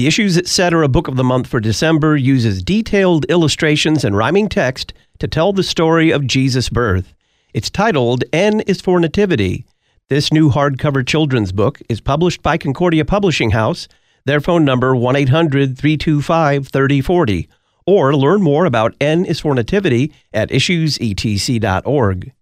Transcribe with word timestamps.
The 0.00 0.06
Issues 0.06 0.38
Etc. 0.38 0.82
A 0.82 0.88
book 0.88 1.08
of 1.08 1.16
the 1.16 1.24
month 1.24 1.46
for 1.46 1.60
December 1.60 2.16
uses 2.16 2.62
detailed 2.62 3.26
illustrations 3.26 4.02
and 4.02 4.16
rhyming 4.16 4.48
text 4.48 4.94
to 5.18 5.28
tell 5.28 5.52
the 5.52 5.62
story 5.62 6.10
of 6.10 6.26
Jesus' 6.26 6.70
birth. 6.70 7.12
It's 7.52 7.68
titled 7.68 8.24
N 8.32 8.60
is 8.60 8.80
for 8.80 8.98
Nativity. 8.98 9.66
This 10.08 10.32
new 10.32 10.48
hardcover 10.48 11.06
children's 11.06 11.52
book 11.52 11.82
is 11.90 12.00
published 12.00 12.40
by 12.40 12.56
Concordia 12.56 13.04
Publishing 13.04 13.50
House. 13.50 13.88
Their 14.24 14.40
phone 14.40 14.64
number 14.64 14.94
1-800-325-3040 14.94 17.48
or 17.84 18.16
learn 18.16 18.40
more 18.40 18.64
about 18.64 18.94
N 19.02 19.26
is 19.26 19.40
for 19.40 19.54
Nativity 19.54 20.14
at 20.32 20.48
issuesetc.org. 20.48 22.32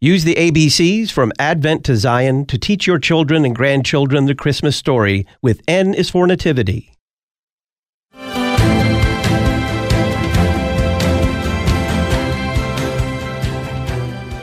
Use 0.00 0.22
the 0.22 0.36
ABCs 0.36 1.10
from 1.10 1.32
Advent 1.40 1.84
to 1.86 1.96
Zion 1.96 2.46
to 2.46 2.56
teach 2.56 2.86
your 2.86 3.00
children 3.00 3.44
and 3.44 3.56
grandchildren 3.56 4.26
the 4.26 4.36
Christmas 4.36 4.76
story 4.76 5.26
with 5.42 5.62
N 5.66 5.94
is 5.94 6.10
for 6.10 6.24
Nativity. 6.24 6.92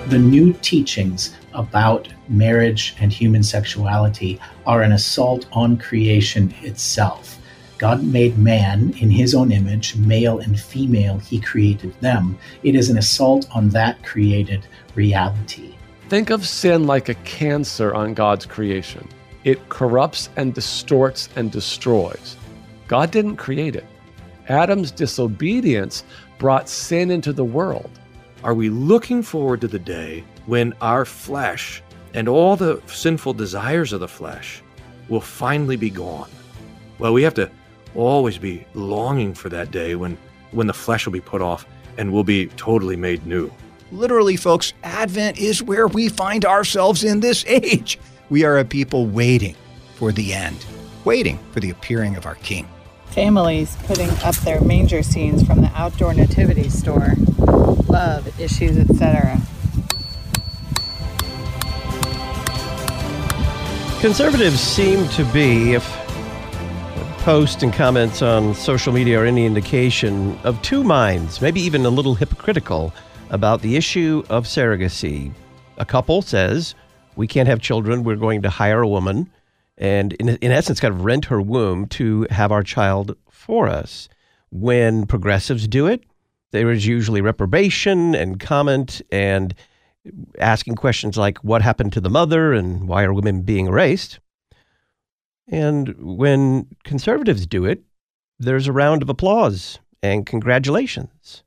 The 0.07 0.19
new 0.19 0.53
teachings 0.61 1.35
about 1.55 2.07
marriage 2.29 2.95
and 2.99 3.11
human 3.11 3.41
sexuality 3.41 4.39
are 4.67 4.83
an 4.83 4.91
assault 4.91 5.47
on 5.51 5.77
creation 5.77 6.53
itself. 6.61 7.39
God 7.79 8.03
made 8.03 8.37
man 8.37 8.93
in 8.99 9.09
his 9.09 9.33
own 9.33 9.51
image, 9.51 9.95
male 9.95 10.37
and 10.37 10.59
female, 10.59 11.17
he 11.17 11.39
created 11.39 11.99
them. 12.01 12.37
It 12.61 12.75
is 12.75 12.91
an 12.91 12.99
assault 12.99 13.47
on 13.55 13.69
that 13.69 14.03
created 14.03 14.67
reality. 14.93 15.73
Think 16.07 16.29
of 16.29 16.47
sin 16.47 16.85
like 16.85 17.09
a 17.09 17.15
cancer 17.15 17.95
on 17.95 18.13
God's 18.13 18.45
creation. 18.45 19.09
It 19.43 19.69
corrupts 19.69 20.29
and 20.35 20.53
distorts 20.53 21.29
and 21.35 21.51
destroys. 21.51 22.37
God 22.87 23.09
didn't 23.09 23.37
create 23.37 23.75
it. 23.75 23.87
Adam's 24.49 24.91
disobedience 24.91 26.03
brought 26.37 26.69
sin 26.69 27.09
into 27.09 27.33
the 27.33 27.43
world. 27.43 27.89
Are 28.45 28.53
we 28.53 28.69
looking 28.69 29.23
forward 29.23 29.61
to 29.61 29.67
the 29.67 29.79
day 29.79 30.23
when 30.45 30.75
our 30.79 31.03
flesh 31.03 31.81
and 32.13 32.29
all 32.29 32.55
the 32.55 32.79
sinful 32.85 33.33
desires 33.33 33.91
of 33.91 34.01
the 34.01 34.07
flesh 34.07 34.61
will 35.09 35.19
finally 35.19 35.77
be 35.77 35.89
gone? 35.89 36.29
Well, 36.99 37.11
we 37.11 37.23
have 37.23 37.33
to 37.33 37.49
always 37.95 38.37
be 38.37 38.63
longing 38.75 39.33
for 39.33 39.49
that 39.49 39.71
day 39.71 39.95
when, 39.95 40.15
when 40.51 40.67
the 40.67 40.75
flesh 40.75 41.07
will 41.07 41.13
be 41.13 41.21
put 41.21 41.41
off 41.41 41.65
and 41.97 42.13
we'll 42.13 42.23
be 42.23 42.45
totally 42.49 42.95
made 42.95 43.25
new. 43.25 43.51
Literally, 43.91 44.35
folks, 44.35 44.73
Advent 44.83 45.39
is 45.39 45.63
where 45.63 45.87
we 45.87 46.07
find 46.07 46.45
ourselves 46.45 47.03
in 47.03 47.21
this 47.21 47.43
age. 47.47 47.97
We 48.29 48.43
are 48.43 48.59
a 48.59 48.65
people 48.65 49.07
waiting 49.07 49.55
for 49.95 50.11
the 50.11 50.35
end, 50.35 50.63
waiting 51.03 51.39
for 51.51 51.61
the 51.61 51.71
appearing 51.71 52.15
of 52.15 52.27
our 52.27 52.35
King. 52.35 52.67
Families 53.07 53.75
putting 53.85 54.11
up 54.23 54.35
their 54.35 54.61
manger 54.61 55.01
scenes 55.01 55.41
from 55.41 55.61
the 55.61 55.71
outdoor 55.73 56.13
nativity 56.13 56.69
store 56.69 57.15
love 57.95 58.39
issues, 58.41 58.77
etc. 58.77 59.39
Conservatives 64.01 64.59
seem 64.59 65.07
to 65.09 65.23
be, 65.31 65.73
if 65.75 65.85
posts 67.19 67.63
and 67.63 67.73
comments 67.73 68.21
on 68.21 68.53
social 68.53 68.91
media 68.91 69.21
are 69.21 69.25
any 69.25 69.45
indication, 69.45 70.37
of 70.43 70.61
two 70.61 70.83
minds, 70.83 71.41
maybe 71.41 71.61
even 71.61 71.85
a 71.85 71.89
little 71.89 72.15
hypocritical, 72.15 72.93
about 73.29 73.61
the 73.61 73.77
issue 73.77 74.23
of 74.29 74.43
surrogacy. 74.43 75.31
A 75.77 75.85
couple 75.85 76.21
says, 76.21 76.75
we 77.15 77.27
can't 77.27 77.47
have 77.47 77.61
children, 77.61 78.03
we're 78.03 78.17
going 78.17 78.41
to 78.41 78.49
hire 78.49 78.81
a 78.81 78.87
woman, 78.87 79.31
and 79.77 80.11
in, 80.13 80.27
in 80.27 80.51
essence, 80.51 80.81
kind 80.81 80.93
of 80.93 81.05
rent 81.05 81.25
her 81.25 81.41
womb 81.41 81.87
to 81.87 82.27
have 82.29 82.51
our 82.51 82.61
child 82.61 83.15
for 83.29 83.69
us. 83.69 84.09
When 84.51 85.05
progressives 85.05 85.65
do 85.65 85.87
it, 85.87 86.03
there 86.55 86.71
is 86.71 86.87
usually 86.87 87.19
reprobation 87.19 88.15
and 88.15 88.39
comment 88.39 89.01
and 89.11 89.53
asking 90.39 90.75
questions 90.75 91.17
like 91.17 91.37
what 91.39 91.61
happened 91.61 91.91
to 91.91 91.99
the 91.99 92.09
mother 92.09 92.53
and 92.53 92.87
why 92.87 93.03
are 93.03 93.13
women 93.13 93.41
being 93.41 93.67
erased. 93.67 94.19
And 95.49 95.93
when 95.97 96.67
conservatives 96.85 97.45
do 97.45 97.65
it, 97.65 97.83
there's 98.39 98.67
a 98.67 98.71
round 98.71 99.01
of 99.01 99.09
applause 99.09 99.79
and 100.01 100.25
congratulations. 100.25 101.43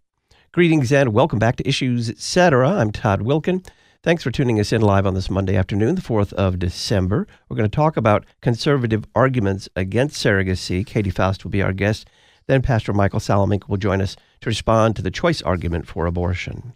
Greetings 0.52 0.92
and 0.92 1.14
welcome 1.14 1.38
back 1.38 1.56
to 1.56 1.66
Issues 1.66 2.10
Etc. 2.10 2.68
I'm 2.68 2.92
Todd 2.92 3.22
Wilkin. 3.22 3.62
Thanks 4.02 4.22
for 4.22 4.30
tuning 4.30 4.60
us 4.60 4.74
in 4.74 4.82
live 4.82 5.06
on 5.06 5.14
this 5.14 5.30
Monday 5.30 5.56
afternoon, 5.56 5.94
the 5.94 6.02
4th 6.02 6.34
of 6.34 6.58
December. 6.58 7.26
We're 7.48 7.56
going 7.56 7.70
to 7.70 7.74
talk 7.74 7.96
about 7.96 8.26
conservative 8.42 9.06
arguments 9.14 9.70
against 9.74 10.22
surrogacy. 10.22 10.86
Katy 10.86 11.10
Faust 11.10 11.44
will 11.44 11.50
be 11.50 11.62
our 11.62 11.72
guest. 11.72 12.10
Then 12.48 12.62
Pastor 12.62 12.94
Michael 12.94 13.20
Salemink 13.20 13.68
will 13.68 13.76
join 13.76 14.00
us 14.00 14.16
to 14.40 14.48
respond 14.48 14.96
to 14.96 15.02
the 15.02 15.10
choice 15.10 15.42
argument 15.42 15.86
for 15.86 16.06
abortion. 16.06 16.72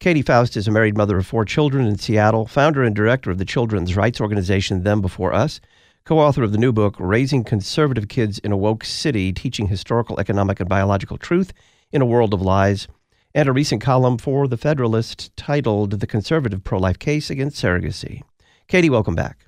Katy 0.00 0.22
Faust 0.22 0.56
is 0.56 0.66
a 0.66 0.72
married 0.72 0.96
mother 0.96 1.18
of 1.18 1.26
four 1.26 1.44
children 1.44 1.86
in 1.86 1.98
Seattle, 1.98 2.46
founder 2.46 2.82
and 2.82 2.96
director 2.96 3.30
of 3.30 3.36
the 3.36 3.44
children's 3.44 3.94
rights 3.94 4.22
organization 4.22 4.82
Them 4.82 5.02
Before 5.02 5.34
Us, 5.34 5.60
co 6.06 6.18
author 6.18 6.42
of 6.42 6.52
the 6.52 6.58
new 6.58 6.72
book, 6.72 6.96
Raising 6.98 7.44
Conservative 7.44 8.08
Kids 8.08 8.38
in 8.38 8.52
a 8.52 8.56
Woke 8.56 8.84
City 8.84 9.34
Teaching 9.34 9.68
Historical, 9.68 10.18
Economic, 10.18 10.60
and 10.60 10.68
Biological 10.68 11.18
Truth 11.18 11.52
in 11.92 12.00
a 12.00 12.06
World 12.06 12.32
of 12.32 12.40
Lies, 12.40 12.88
and 13.34 13.48
a 13.48 13.52
recent 13.52 13.82
column 13.82 14.16
for 14.16 14.48
The 14.48 14.56
Federalist 14.56 15.36
titled 15.36 16.00
The 16.00 16.06
Conservative 16.06 16.64
Pro 16.64 16.78
Life 16.78 16.98
Case 16.98 17.28
Against 17.28 17.62
Surrogacy. 17.62 18.22
Katy, 18.66 18.88
welcome 18.88 19.14
back. 19.14 19.44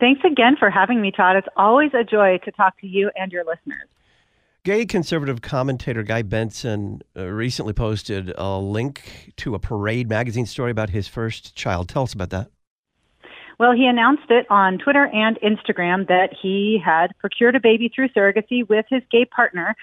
Thanks 0.00 0.22
again 0.24 0.56
for 0.58 0.70
having 0.70 1.02
me, 1.02 1.12
Todd. 1.12 1.36
It's 1.36 1.48
always 1.58 1.92
a 1.92 2.02
joy 2.02 2.38
to 2.46 2.50
talk 2.50 2.80
to 2.80 2.86
you 2.86 3.10
and 3.14 3.30
your 3.30 3.44
listeners. 3.44 3.88
Gay 4.64 4.86
conservative 4.86 5.42
commentator 5.42 6.04
Guy 6.04 6.22
Benson 6.22 7.02
uh, 7.16 7.26
recently 7.26 7.72
posted 7.72 8.32
a 8.38 8.58
link 8.58 9.32
to 9.38 9.56
a 9.56 9.58
Parade 9.58 10.08
magazine 10.08 10.46
story 10.46 10.70
about 10.70 10.90
his 10.90 11.08
first 11.08 11.56
child. 11.56 11.88
Tell 11.88 12.04
us 12.04 12.12
about 12.12 12.30
that. 12.30 12.48
Well, 13.58 13.72
he 13.72 13.86
announced 13.86 14.30
it 14.30 14.46
on 14.50 14.78
Twitter 14.78 15.06
and 15.12 15.36
Instagram 15.40 16.06
that 16.06 16.28
he 16.40 16.80
had 16.84 17.08
procured 17.18 17.56
a 17.56 17.60
baby 17.60 17.90
through 17.92 18.10
surrogacy 18.10 18.68
with 18.68 18.86
his 18.88 19.02
gay 19.10 19.24
partner. 19.24 19.74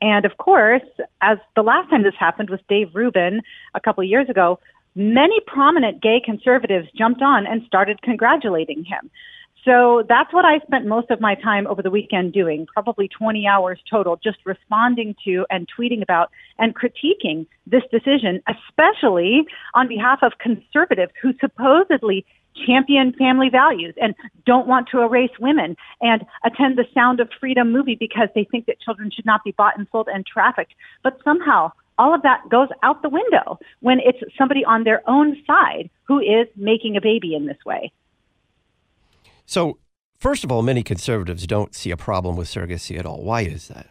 And 0.00 0.24
of 0.24 0.36
course, 0.36 0.82
as 1.20 1.38
the 1.56 1.62
last 1.62 1.90
time 1.90 2.04
this 2.04 2.14
happened 2.16 2.48
with 2.48 2.60
Dave 2.68 2.94
Rubin 2.94 3.42
a 3.74 3.80
couple 3.80 4.04
of 4.04 4.08
years 4.08 4.28
ago, 4.28 4.60
many 4.94 5.40
prominent 5.48 6.00
gay 6.00 6.22
conservatives 6.24 6.86
jumped 6.96 7.22
on 7.22 7.44
and 7.44 7.62
started 7.66 8.02
congratulating 8.02 8.84
him. 8.84 9.10
So 9.68 10.02
that's 10.08 10.32
what 10.32 10.46
I 10.46 10.60
spent 10.60 10.86
most 10.86 11.10
of 11.10 11.20
my 11.20 11.34
time 11.34 11.66
over 11.66 11.82
the 11.82 11.90
weekend 11.90 12.32
doing, 12.32 12.66
probably 12.72 13.06
20 13.06 13.46
hours 13.46 13.78
total, 13.90 14.16
just 14.16 14.38
responding 14.46 15.14
to 15.26 15.44
and 15.50 15.68
tweeting 15.68 16.02
about 16.02 16.30
and 16.58 16.74
critiquing 16.74 17.46
this 17.66 17.82
decision, 17.92 18.42
especially 18.48 19.42
on 19.74 19.86
behalf 19.86 20.20
of 20.22 20.32
conservatives 20.38 21.12
who 21.20 21.34
supposedly 21.38 22.24
champion 22.66 23.12
family 23.12 23.50
values 23.50 23.94
and 24.00 24.14
don't 24.46 24.66
want 24.66 24.88
to 24.88 25.02
erase 25.02 25.38
women 25.38 25.76
and 26.00 26.24
attend 26.46 26.78
the 26.78 26.86
Sound 26.94 27.20
of 27.20 27.28
Freedom 27.38 27.70
movie 27.70 27.94
because 27.94 28.28
they 28.34 28.44
think 28.44 28.64
that 28.64 28.80
children 28.80 29.10
should 29.14 29.26
not 29.26 29.44
be 29.44 29.52
bought 29.52 29.76
and 29.76 29.86
sold 29.92 30.08
and 30.10 30.24
trafficked. 30.24 30.72
But 31.02 31.18
somehow 31.22 31.72
all 31.98 32.14
of 32.14 32.22
that 32.22 32.48
goes 32.50 32.68
out 32.82 33.02
the 33.02 33.10
window 33.10 33.58
when 33.80 33.98
it's 34.00 34.18
somebody 34.38 34.64
on 34.64 34.84
their 34.84 35.02
own 35.06 35.36
side 35.46 35.90
who 36.04 36.20
is 36.20 36.48
making 36.56 36.96
a 36.96 37.02
baby 37.02 37.34
in 37.34 37.44
this 37.44 37.58
way. 37.66 37.92
So, 39.48 39.78
first 40.18 40.44
of 40.44 40.52
all, 40.52 40.60
many 40.60 40.82
conservatives 40.82 41.46
don't 41.46 41.74
see 41.74 41.90
a 41.90 41.96
problem 41.96 42.36
with 42.36 42.48
surrogacy 42.48 42.98
at 42.98 43.06
all. 43.06 43.22
Why 43.24 43.40
is 43.40 43.68
that? 43.68 43.86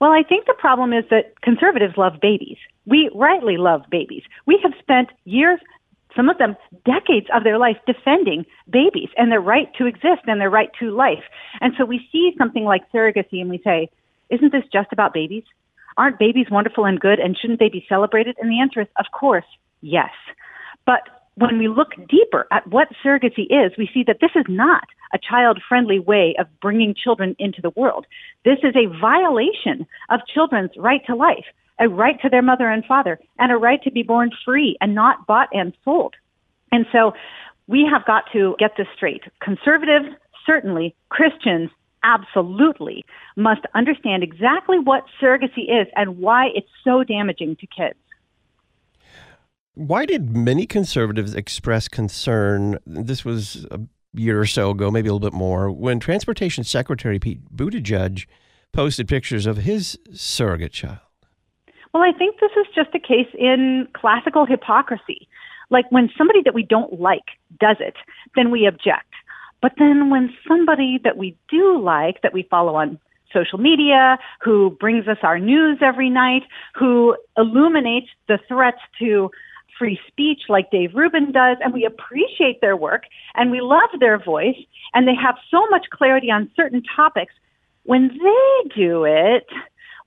Well, 0.00 0.10
I 0.10 0.24
think 0.24 0.46
the 0.46 0.56
problem 0.58 0.92
is 0.92 1.04
that 1.10 1.40
conservatives 1.42 1.94
love 1.96 2.14
babies. 2.20 2.56
We 2.84 3.08
rightly 3.14 3.56
love 3.56 3.82
babies. 3.88 4.24
We 4.46 4.58
have 4.64 4.72
spent 4.80 5.10
years, 5.24 5.60
some 6.16 6.28
of 6.28 6.38
them 6.38 6.56
decades 6.84 7.28
of 7.32 7.44
their 7.44 7.56
life 7.56 7.76
defending 7.86 8.46
babies 8.68 9.10
and 9.16 9.30
their 9.30 9.40
right 9.40 9.72
to 9.78 9.86
exist 9.86 10.22
and 10.26 10.40
their 10.40 10.50
right 10.50 10.70
to 10.80 10.90
life. 10.90 11.22
And 11.60 11.72
so 11.78 11.84
we 11.84 12.08
see 12.10 12.34
something 12.36 12.64
like 12.64 12.90
surrogacy 12.92 13.40
and 13.40 13.50
we 13.50 13.60
say, 13.62 13.88
isn't 14.28 14.50
this 14.50 14.64
just 14.72 14.92
about 14.92 15.14
babies? 15.14 15.44
Aren't 15.96 16.18
babies 16.18 16.46
wonderful 16.50 16.84
and 16.84 16.98
good 16.98 17.20
and 17.20 17.38
shouldn't 17.38 17.60
they 17.60 17.68
be 17.68 17.86
celebrated? 17.88 18.34
And 18.40 18.50
the 18.50 18.60
answer 18.60 18.80
is, 18.80 18.88
of 18.98 19.06
course, 19.12 19.46
yes. 19.82 20.10
But 20.84 21.13
when 21.36 21.58
we 21.58 21.68
look 21.68 21.90
deeper 22.08 22.46
at 22.50 22.66
what 22.68 22.88
surrogacy 23.04 23.46
is, 23.50 23.72
we 23.76 23.90
see 23.92 24.04
that 24.06 24.18
this 24.20 24.30
is 24.36 24.44
not 24.48 24.84
a 25.12 25.18
child 25.18 25.60
friendly 25.68 25.98
way 25.98 26.34
of 26.38 26.46
bringing 26.60 26.94
children 26.94 27.34
into 27.38 27.60
the 27.60 27.70
world. 27.70 28.06
This 28.44 28.58
is 28.62 28.74
a 28.76 28.98
violation 29.00 29.86
of 30.10 30.20
children's 30.32 30.70
right 30.76 31.04
to 31.06 31.14
life, 31.14 31.46
a 31.80 31.88
right 31.88 32.20
to 32.22 32.28
their 32.28 32.42
mother 32.42 32.68
and 32.68 32.84
father, 32.84 33.18
and 33.38 33.50
a 33.50 33.56
right 33.56 33.82
to 33.82 33.90
be 33.90 34.02
born 34.02 34.30
free 34.44 34.76
and 34.80 34.94
not 34.94 35.26
bought 35.26 35.48
and 35.52 35.72
sold. 35.84 36.14
And 36.70 36.86
so 36.92 37.14
we 37.66 37.88
have 37.90 38.06
got 38.06 38.24
to 38.32 38.54
get 38.58 38.72
this 38.76 38.86
straight. 38.94 39.22
Conservatives, 39.40 40.14
certainly, 40.46 40.94
Christians, 41.08 41.70
absolutely 42.04 43.04
must 43.36 43.62
understand 43.74 44.22
exactly 44.22 44.78
what 44.78 45.04
surrogacy 45.20 45.64
is 45.68 45.88
and 45.96 46.18
why 46.18 46.48
it's 46.54 46.68
so 46.84 47.02
damaging 47.02 47.56
to 47.56 47.66
kids. 47.66 47.98
Why 49.74 50.06
did 50.06 50.36
many 50.36 50.66
conservatives 50.66 51.34
express 51.34 51.88
concern? 51.88 52.78
This 52.86 53.24
was 53.24 53.66
a 53.72 53.80
year 54.12 54.40
or 54.40 54.46
so 54.46 54.70
ago, 54.70 54.88
maybe 54.88 55.08
a 55.08 55.12
little 55.12 55.30
bit 55.30 55.36
more, 55.36 55.68
when 55.70 55.98
Transportation 55.98 56.62
Secretary 56.62 57.18
Pete 57.18 57.40
Buttigieg 57.54 58.26
posted 58.72 59.08
pictures 59.08 59.46
of 59.46 59.58
his 59.58 59.98
surrogate 60.12 60.72
child. 60.72 60.98
Well, 61.92 62.04
I 62.04 62.12
think 62.16 62.38
this 62.40 62.52
is 62.56 62.66
just 62.74 62.94
a 62.94 63.00
case 63.00 63.28
in 63.36 63.88
classical 63.94 64.46
hypocrisy. 64.46 65.28
Like 65.70 65.90
when 65.90 66.08
somebody 66.16 66.40
that 66.44 66.54
we 66.54 66.62
don't 66.62 67.00
like 67.00 67.38
does 67.58 67.76
it, 67.80 67.94
then 68.36 68.52
we 68.52 68.66
object. 68.66 69.12
But 69.60 69.72
then 69.78 70.08
when 70.08 70.32
somebody 70.46 71.00
that 71.02 71.16
we 71.16 71.36
do 71.48 71.80
like, 71.80 72.22
that 72.22 72.32
we 72.32 72.46
follow 72.48 72.76
on 72.76 73.00
social 73.32 73.58
media, 73.58 74.18
who 74.40 74.76
brings 74.78 75.08
us 75.08 75.18
our 75.22 75.40
news 75.40 75.78
every 75.82 76.10
night, 76.10 76.42
who 76.74 77.16
illuminates 77.36 78.08
the 78.28 78.38
threats 78.46 78.80
to 79.00 79.30
free 79.78 79.98
speech 80.06 80.42
like 80.48 80.70
Dave 80.70 80.94
Rubin 80.94 81.32
does, 81.32 81.56
and 81.60 81.72
we 81.72 81.84
appreciate 81.84 82.60
their 82.60 82.76
work 82.76 83.04
and 83.34 83.50
we 83.50 83.60
love 83.60 83.90
their 84.00 84.22
voice, 84.22 84.56
and 84.92 85.06
they 85.08 85.14
have 85.14 85.36
so 85.50 85.66
much 85.70 85.86
clarity 85.90 86.30
on 86.30 86.50
certain 86.56 86.82
topics. 86.96 87.32
When 87.84 88.08
they 88.08 88.74
do 88.74 89.04
it, 89.04 89.46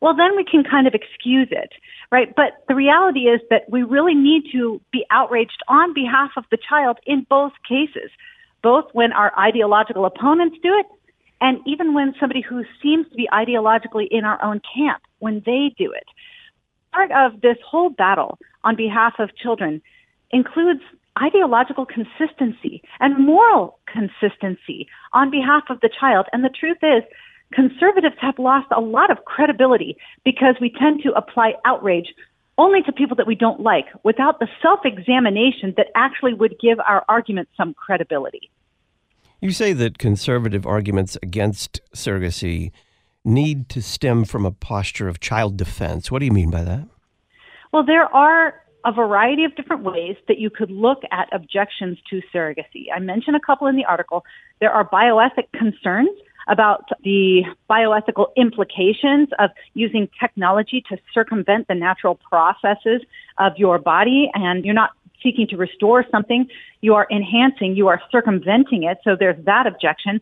well, 0.01 0.15
then 0.15 0.35
we 0.35 0.43
can 0.43 0.63
kind 0.63 0.87
of 0.87 0.93
excuse 0.93 1.47
it, 1.51 1.73
right? 2.11 2.33
But 2.35 2.63
the 2.67 2.75
reality 2.75 3.21
is 3.21 3.41
that 3.49 3.63
we 3.69 3.83
really 3.83 4.15
need 4.15 4.43
to 4.51 4.81
be 4.91 5.05
outraged 5.11 5.61
on 5.67 5.93
behalf 5.93 6.31
of 6.37 6.45
the 6.51 6.57
child 6.57 6.99
in 7.05 7.25
both 7.29 7.53
cases, 7.67 8.11
both 8.63 8.85
when 8.93 9.11
our 9.11 9.37
ideological 9.37 10.05
opponents 10.05 10.57
do 10.61 10.73
it 10.77 10.85
and 11.39 11.59
even 11.65 11.93
when 11.93 12.13
somebody 12.19 12.41
who 12.41 12.63
seems 12.81 13.07
to 13.09 13.15
be 13.15 13.29
ideologically 13.31 14.07
in 14.09 14.25
our 14.25 14.43
own 14.43 14.61
camp, 14.75 15.01
when 15.19 15.41
they 15.45 15.73
do 15.77 15.91
it. 15.91 16.05
Part 16.91 17.11
of 17.11 17.41
this 17.41 17.57
whole 17.65 17.89
battle 17.89 18.39
on 18.67 18.75
behalf 18.75 19.13
of 19.17 19.29
children 19.35 19.81
includes 20.31 20.81
ideological 21.23 21.85
consistency 21.85 22.83
and 22.99 23.17
moral 23.17 23.79
consistency 23.87 24.87
on 25.13 25.31
behalf 25.31 25.63
of 25.69 25.79
the 25.79 25.89
child. 25.89 26.25
And 26.33 26.43
the 26.43 26.49
truth 26.49 26.77
is, 26.83 27.01
conservatives 27.53 28.17
have 28.19 28.37
lost 28.37 28.67
a 28.75 28.81
lot 28.81 29.09
of 29.09 29.23
credibility 29.23 29.95
because 30.25 30.55
we 30.59 30.69
tend 30.69 31.01
to 31.03 31.13
apply 31.13 31.53
outrage 31.65 32.13
only 32.57 32.81
to 32.83 32.91
people 32.91 33.15
that 33.15 33.25
we 33.25 33.35
don't 33.35 33.61
like 33.61 33.85
without 34.03 34.39
the 34.39 34.47
self 34.61 34.81
examination 34.83 35.73
that 35.77 35.87
actually 35.95 36.33
would 36.33 36.55
give 36.59 36.77
our 36.81 37.05
argument 37.07 37.47
some 37.55 37.73
credibility. 37.73 38.51
You 39.39 39.51
say 39.51 39.71
that 39.73 39.97
conservative 39.97 40.67
arguments 40.67 41.17
against 41.23 41.79
surrogacy 41.95 42.71
need 43.23 43.69
to 43.69 43.81
stem 43.81 44.25
from 44.25 44.45
a 44.45 44.51
posture 44.51 45.07
of 45.07 45.21
child 45.21 45.55
defense. 45.55 46.11
What 46.11 46.19
do 46.19 46.25
you 46.25 46.31
mean 46.31 46.49
by 46.49 46.63
that? 46.63 46.87
Well, 47.77 47.85
there 47.85 48.11
are 48.11 48.59
a 48.85 48.91
variety 48.91 49.43
of 49.43 49.55
different 49.55 49.83
ways 49.83 50.15
that 50.27 50.39
you 50.39 50.49
could 50.49 50.71
look 50.71 51.03
at 51.11 51.29
objections 51.31 51.99
to 52.09 52.23
surrogacy. 52.33 52.87
I 52.91 52.97
mentioned 52.97 53.35
a 53.35 53.39
couple 53.39 53.67
in 53.67 53.75
the 53.75 53.85
article. 53.85 54.25
There 54.59 54.71
are 54.71 54.83
bioethic 54.83 55.51
concerns 55.53 56.09
about 56.47 56.89
the 57.03 57.43
bioethical 57.69 58.29
implications 58.35 59.29
of 59.37 59.51
using 59.75 60.09
technology 60.19 60.83
to 60.89 60.97
circumvent 61.13 61.67
the 61.67 61.75
natural 61.75 62.15
processes 62.15 63.03
of 63.37 63.53
your 63.57 63.77
body 63.77 64.31
and 64.33 64.65
you're 64.65 64.73
not 64.73 64.93
seeking 65.21 65.45
to 65.49 65.55
restore 65.55 66.03
something, 66.09 66.47
you 66.81 66.95
are 66.95 67.05
enhancing, 67.11 67.75
you 67.75 67.89
are 67.89 68.01
circumventing 68.11 68.85
it. 68.85 68.97
So 69.03 69.15
there's 69.15 69.37
that 69.45 69.67
objection. 69.67 70.19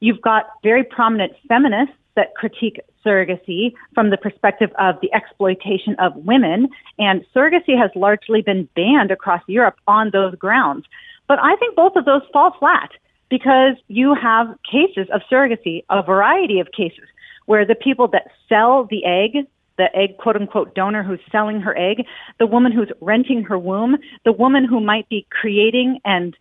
You've 0.00 0.22
got 0.22 0.46
very 0.64 0.82
prominent 0.82 1.34
feminists 1.46 1.94
that 2.16 2.34
critique 2.34 2.80
surrogacy 3.04 3.72
from 3.94 4.10
the 4.10 4.16
perspective 4.16 4.70
of 4.78 4.96
the 5.00 5.12
exploitation 5.14 5.94
of 5.98 6.16
women, 6.16 6.68
and 6.98 7.24
surrogacy 7.34 7.78
has 7.78 7.90
largely 7.94 8.42
been 8.42 8.68
banned 8.74 9.10
across 9.10 9.42
Europe 9.46 9.76
on 9.86 10.10
those 10.12 10.34
grounds. 10.34 10.84
But 11.28 11.38
I 11.40 11.56
think 11.56 11.76
both 11.76 11.96
of 11.96 12.04
those 12.04 12.22
fall 12.32 12.56
flat 12.58 12.90
because 13.28 13.76
you 13.88 14.14
have 14.14 14.48
cases 14.70 15.08
of 15.12 15.20
surrogacy, 15.30 15.84
a 15.90 16.02
variety 16.02 16.60
of 16.60 16.68
cases, 16.72 17.04
where 17.46 17.64
the 17.64 17.74
people 17.74 18.08
that 18.08 18.30
sell 18.48 18.86
the 18.90 19.04
egg, 19.04 19.46
the 19.78 19.94
egg 19.96 20.16
quote 20.18 20.36
unquote 20.36 20.74
donor 20.74 21.02
who's 21.02 21.20
selling 21.30 21.60
her 21.60 21.76
egg, 21.76 22.04
the 22.38 22.46
woman 22.46 22.72
who's 22.72 22.90
renting 23.00 23.42
her 23.42 23.58
womb, 23.58 23.96
the 24.24 24.32
woman 24.32 24.64
who 24.64 24.80
might 24.80 25.08
be 25.08 25.26
creating 25.30 26.00
and 26.04 26.36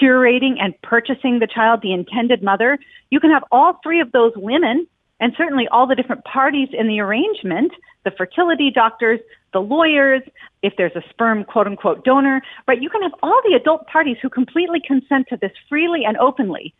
curating 0.00 0.56
and 0.60 0.74
purchasing 0.82 1.38
the 1.38 1.46
child, 1.46 1.80
the 1.82 1.92
intended 1.92 2.42
mother, 2.42 2.78
you 3.10 3.20
can 3.20 3.30
have 3.30 3.44
all 3.50 3.78
three 3.82 4.00
of 4.00 4.12
those 4.12 4.32
women 4.36 4.86
and 5.20 5.32
certainly 5.36 5.66
all 5.68 5.86
the 5.86 5.94
different 5.94 6.24
parties 6.24 6.68
in 6.72 6.86
the 6.86 7.00
arrangement, 7.00 7.72
the 8.04 8.10
fertility 8.10 8.70
doctors, 8.70 9.20
the 9.52 9.60
lawyers, 9.60 10.22
if 10.62 10.74
there's 10.76 10.94
a 10.94 11.02
sperm 11.10 11.44
quote 11.44 11.66
unquote 11.66 12.04
donor, 12.04 12.42
right? 12.66 12.80
You 12.80 12.90
can 12.90 13.02
have 13.02 13.14
all 13.22 13.40
the 13.48 13.54
adult 13.54 13.86
parties 13.86 14.16
who 14.22 14.28
completely 14.28 14.80
consent 14.84 15.26
to 15.28 15.36
this 15.36 15.52
freely 15.68 16.04
and 16.04 16.16
openly. 16.18 16.74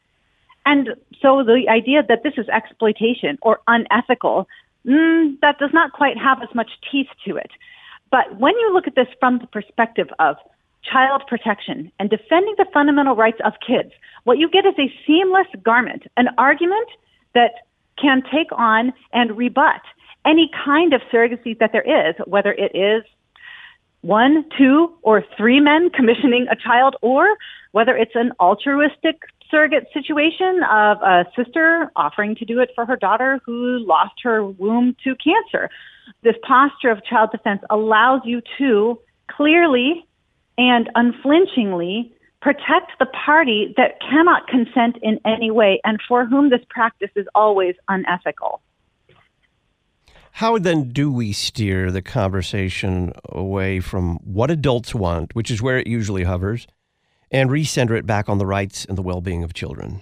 And 0.66 0.90
so 1.20 1.42
the 1.42 1.64
idea 1.68 2.02
that 2.06 2.22
this 2.22 2.34
is 2.36 2.48
exploitation 2.48 3.38
or 3.42 3.60
unethical, 3.66 4.46
mm, 4.86 5.40
that 5.40 5.58
does 5.58 5.70
not 5.72 5.92
quite 5.92 6.18
have 6.18 6.42
as 6.42 6.54
much 6.54 6.70
teeth 6.90 7.08
to 7.26 7.36
it. 7.36 7.50
But 8.10 8.38
when 8.38 8.54
you 8.54 8.72
look 8.72 8.86
at 8.86 8.94
this 8.94 9.08
from 9.18 9.38
the 9.38 9.46
perspective 9.46 10.08
of 10.18 10.36
child 10.82 11.22
protection 11.26 11.90
and 11.98 12.08
defending 12.08 12.54
the 12.56 12.66
fundamental 12.72 13.16
rights 13.16 13.40
of 13.44 13.54
kids, 13.66 13.92
what 14.24 14.38
you 14.38 14.48
get 14.48 14.66
is 14.66 14.74
a 14.78 14.92
seamless 15.06 15.48
garment, 15.62 16.04
an 16.16 16.28
argument 16.38 16.88
that 17.34 17.52
can 18.00 18.22
take 18.32 18.48
on 18.52 18.92
and 19.12 19.36
rebut 19.36 19.80
any 20.26 20.50
kind 20.64 20.92
of 20.92 21.00
surrogacy 21.12 21.58
that 21.58 21.70
there 21.72 22.08
is, 22.08 22.14
whether 22.26 22.52
it 22.52 22.72
is 22.74 23.02
one, 24.02 24.44
two, 24.56 24.94
or 25.02 25.24
three 25.36 25.60
men 25.60 25.90
commissioning 25.90 26.46
a 26.50 26.56
child, 26.56 26.96
or 27.02 27.36
whether 27.72 27.96
it's 27.96 28.14
an 28.14 28.32
altruistic 28.40 29.16
surrogate 29.50 29.86
situation 29.92 30.60
of 30.70 30.98
a 31.02 31.24
sister 31.34 31.90
offering 31.96 32.36
to 32.36 32.44
do 32.44 32.60
it 32.60 32.70
for 32.74 32.84
her 32.84 32.96
daughter 32.96 33.40
who 33.44 33.78
lost 33.78 34.14
her 34.22 34.44
womb 34.44 34.94
to 35.02 35.14
cancer. 35.16 35.70
This 36.22 36.36
posture 36.46 36.90
of 36.90 37.04
child 37.04 37.30
defense 37.32 37.62
allows 37.70 38.20
you 38.24 38.42
to 38.58 39.00
clearly 39.30 40.06
and 40.56 40.90
unflinchingly 40.94 42.12
protect 42.40 42.92
the 42.98 43.06
party 43.06 43.74
that 43.76 44.00
cannot 44.00 44.46
consent 44.46 44.96
in 45.02 45.20
any 45.24 45.50
way 45.50 45.80
and 45.84 45.98
for 46.06 46.24
whom 46.24 46.50
this 46.50 46.60
practice 46.68 47.10
is 47.16 47.26
always 47.34 47.74
unethical. 47.88 48.60
How 50.32 50.56
then 50.58 50.90
do 50.90 51.10
we 51.10 51.32
steer 51.32 51.90
the 51.90 52.02
conversation 52.02 53.12
away 53.28 53.80
from 53.80 54.18
what 54.18 54.52
adults 54.52 54.94
want, 54.94 55.34
which 55.34 55.50
is 55.50 55.60
where 55.60 55.78
it 55.78 55.88
usually 55.88 56.22
hovers, 56.22 56.68
and 57.32 57.50
recenter 57.50 57.98
it 57.98 58.06
back 58.06 58.28
on 58.28 58.38
the 58.38 58.46
rights 58.46 58.84
and 58.84 58.96
the 58.96 59.02
well 59.02 59.20
being 59.20 59.42
of 59.42 59.52
children? 59.52 60.00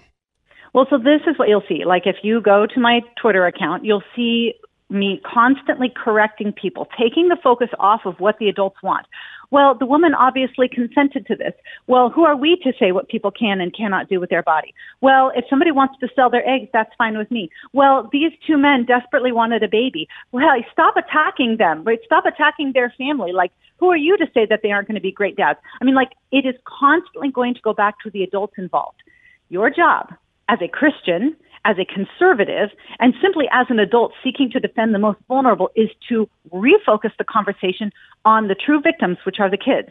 Well, 0.74 0.86
so 0.90 0.98
this 0.98 1.22
is 1.26 1.38
what 1.38 1.48
you'll 1.48 1.64
see. 1.66 1.86
Like 1.86 2.02
if 2.06 2.16
you 2.22 2.42
go 2.42 2.66
to 2.66 2.80
my 2.80 3.00
Twitter 3.18 3.46
account, 3.46 3.86
you'll 3.86 4.02
see 4.14 4.52
me 4.90 5.20
constantly 5.24 5.88
correcting 5.94 6.52
people, 6.52 6.86
taking 6.98 7.28
the 7.28 7.36
focus 7.42 7.70
off 7.78 8.02
of 8.04 8.20
what 8.20 8.38
the 8.38 8.48
adults 8.48 8.82
want. 8.82 9.06
Well, 9.50 9.74
the 9.78 9.86
woman 9.86 10.14
obviously 10.14 10.68
consented 10.68 11.26
to 11.26 11.36
this. 11.36 11.52
Well, 11.86 12.10
who 12.10 12.24
are 12.24 12.36
we 12.36 12.56
to 12.64 12.72
say 12.78 12.92
what 12.92 13.08
people 13.08 13.30
can 13.30 13.60
and 13.60 13.74
cannot 13.74 14.08
do 14.08 14.20
with 14.20 14.30
their 14.30 14.42
body? 14.42 14.74
Well, 15.00 15.32
if 15.36 15.44
somebody 15.48 15.70
wants 15.70 15.94
to 16.00 16.08
sell 16.14 16.30
their 16.30 16.48
eggs, 16.48 16.68
that's 16.72 16.90
fine 16.98 17.16
with 17.16 17.30
me. 17.30 17.50
Well, 17.72 18.08
these 18.12 18.32
two 18.46 18.58
men 18.58 18.84
desperately 18.86 19.32
wanted 19.32 19.62
a 19.62 19.68
baby. 19.68 20.08
Well, 20.32 20.50
stop 20.72 20.96
attacking 20.96 21.56
them, 21.58 21.84
right? 21.84 22.00
Stop 22.04 22.24
attacking 22.26 22.72
their 22.72 22.92
family. 22.98 23.32
Like, 23.32 23.52
who 23.78 23.90
are 23.90 23.96
you 23.96 24.16
to 24.16 24.26
say 24.32 24.46
that 24.48 24.60
they 24.62 24.70
aren't 24.70 24.88
going 24.88 24.96
to 24.96 25.00
be 25.00 25.12
great 25.12 25.36
dads? 25.36 25.58
I 25.80 25.84
mean, 25.84 25.94
like, 25.94 26.12
it 26.32 26.46
is 26.46 26.54
constantly 26.66 27.30
going 27.30 27.54
to 27.54 27.60
go 27.60 27.72
back 27.72 28.00
to 28.04 28.10
the 28.10 28.22
adults 28.22 28.54
involved. 28.56 29.02
Your 29.48 29.70
job 29.70 30.12
as 30.48 30.58
a 30.62 30.68
Christian 30.68 31.36
as 31.64 31.76
a 31.78 31.84
conservative 31.84 32.70
and 32.98 33.14
simply 33.20 33.46
as 33.52 33.66
an 33.70 33.78
adult 33.78 34.12
seeking 34.22 34.50
to 34.50 34.60
defend 34.60 34.94
the 34.94 34.98
most 34.98 35.18
vulnerable 35.28 35.70
is 35.74 35.88
to 36.08 36.28
refocus 36.52 37.10
the 37.18 37.24
conversation 37.24 37.90
on 38.24 38.48
the 38.48 38.54
true 38.54 38.80
victims, 38.80 39.18
which 39.24 39.40
are 39.40 39.50
the 39.50 39.56
kids. 39.56 39.88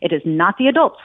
It 0.00 0.12
is 0.12 0.22
not 0.24 0.56
the 0.58 0.68
adults. 0.68 1.00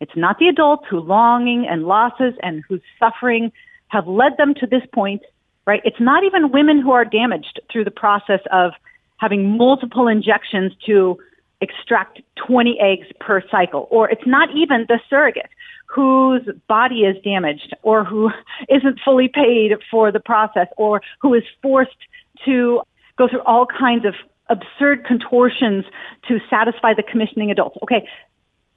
It's 0.00 0.16
not 0.16 0.38
the 0.38 0.48
adults 0.48 0.84
who 0.88 1.00
longing 1.00 1.66
and 1.68 1.84
losses 1.84 2.34
and 2.42 2.62
whose 2.68 2.80
suffering 2.98 3.52
have 3.88 4.06
led 4.06 4.36
them 4.38 4.54
to 4.54 4.66
this 4.66 4.82
point, 4.94 5.22
right? 5.66 5.82
It's 5.84 6.00
not 6.00 6.24
even 6.24 6.52
women 6.52 6.80
who 6.80 6.92
are 6.92 7.04
damaged 7.04 7.60
through 7.70 7.84
the 7.84 7.90
process 7.90 8.40
of 8.50 8.72
having 9.18 9.58
multiple 9.58 10.08
injections 10.08 10.72
to 10.86 11.18
extract 11.60 12.20
20 12.46 12.78
eggs 12.80 13.06
per 13.20 13.42
cycle, 13.50 13.86
or 13.90 14.10
it's 14.10 14.26
not 14.26 14.48
even 14.56 14.86
the 14.88 14.98
surrogate 15.08 15.50
whose 15.86 16.42
body 16.68 17.00
is 17.00 17.16
damaged 17.22 17.74
or 17.82 18.04
who 18.04 18.30
isn't 18.68 19.00
fully 19.04 19.28
paid 19.28 19.72
for 19.90 20.12
the 20.12 20.20
process 20.20 20.68
or 20.76 21.02
who 21.20 21.34
is 21.34 21.42
forced 21.62 21.96
to 22.44 22.80
go 23.18 23.28
through 23.28 23.42
all 23.42 23.66
kinds 23.66 24.04
of 24.04 24.14
absurd 24.48 25.04
contortions 25.04 25.84
to 26.26 26.38
satisfy 26.48 26.94
the 26.94 27.02
commissioning 27.02 27.50
adults. 27.50 27.76
Okay, 27.82 28.08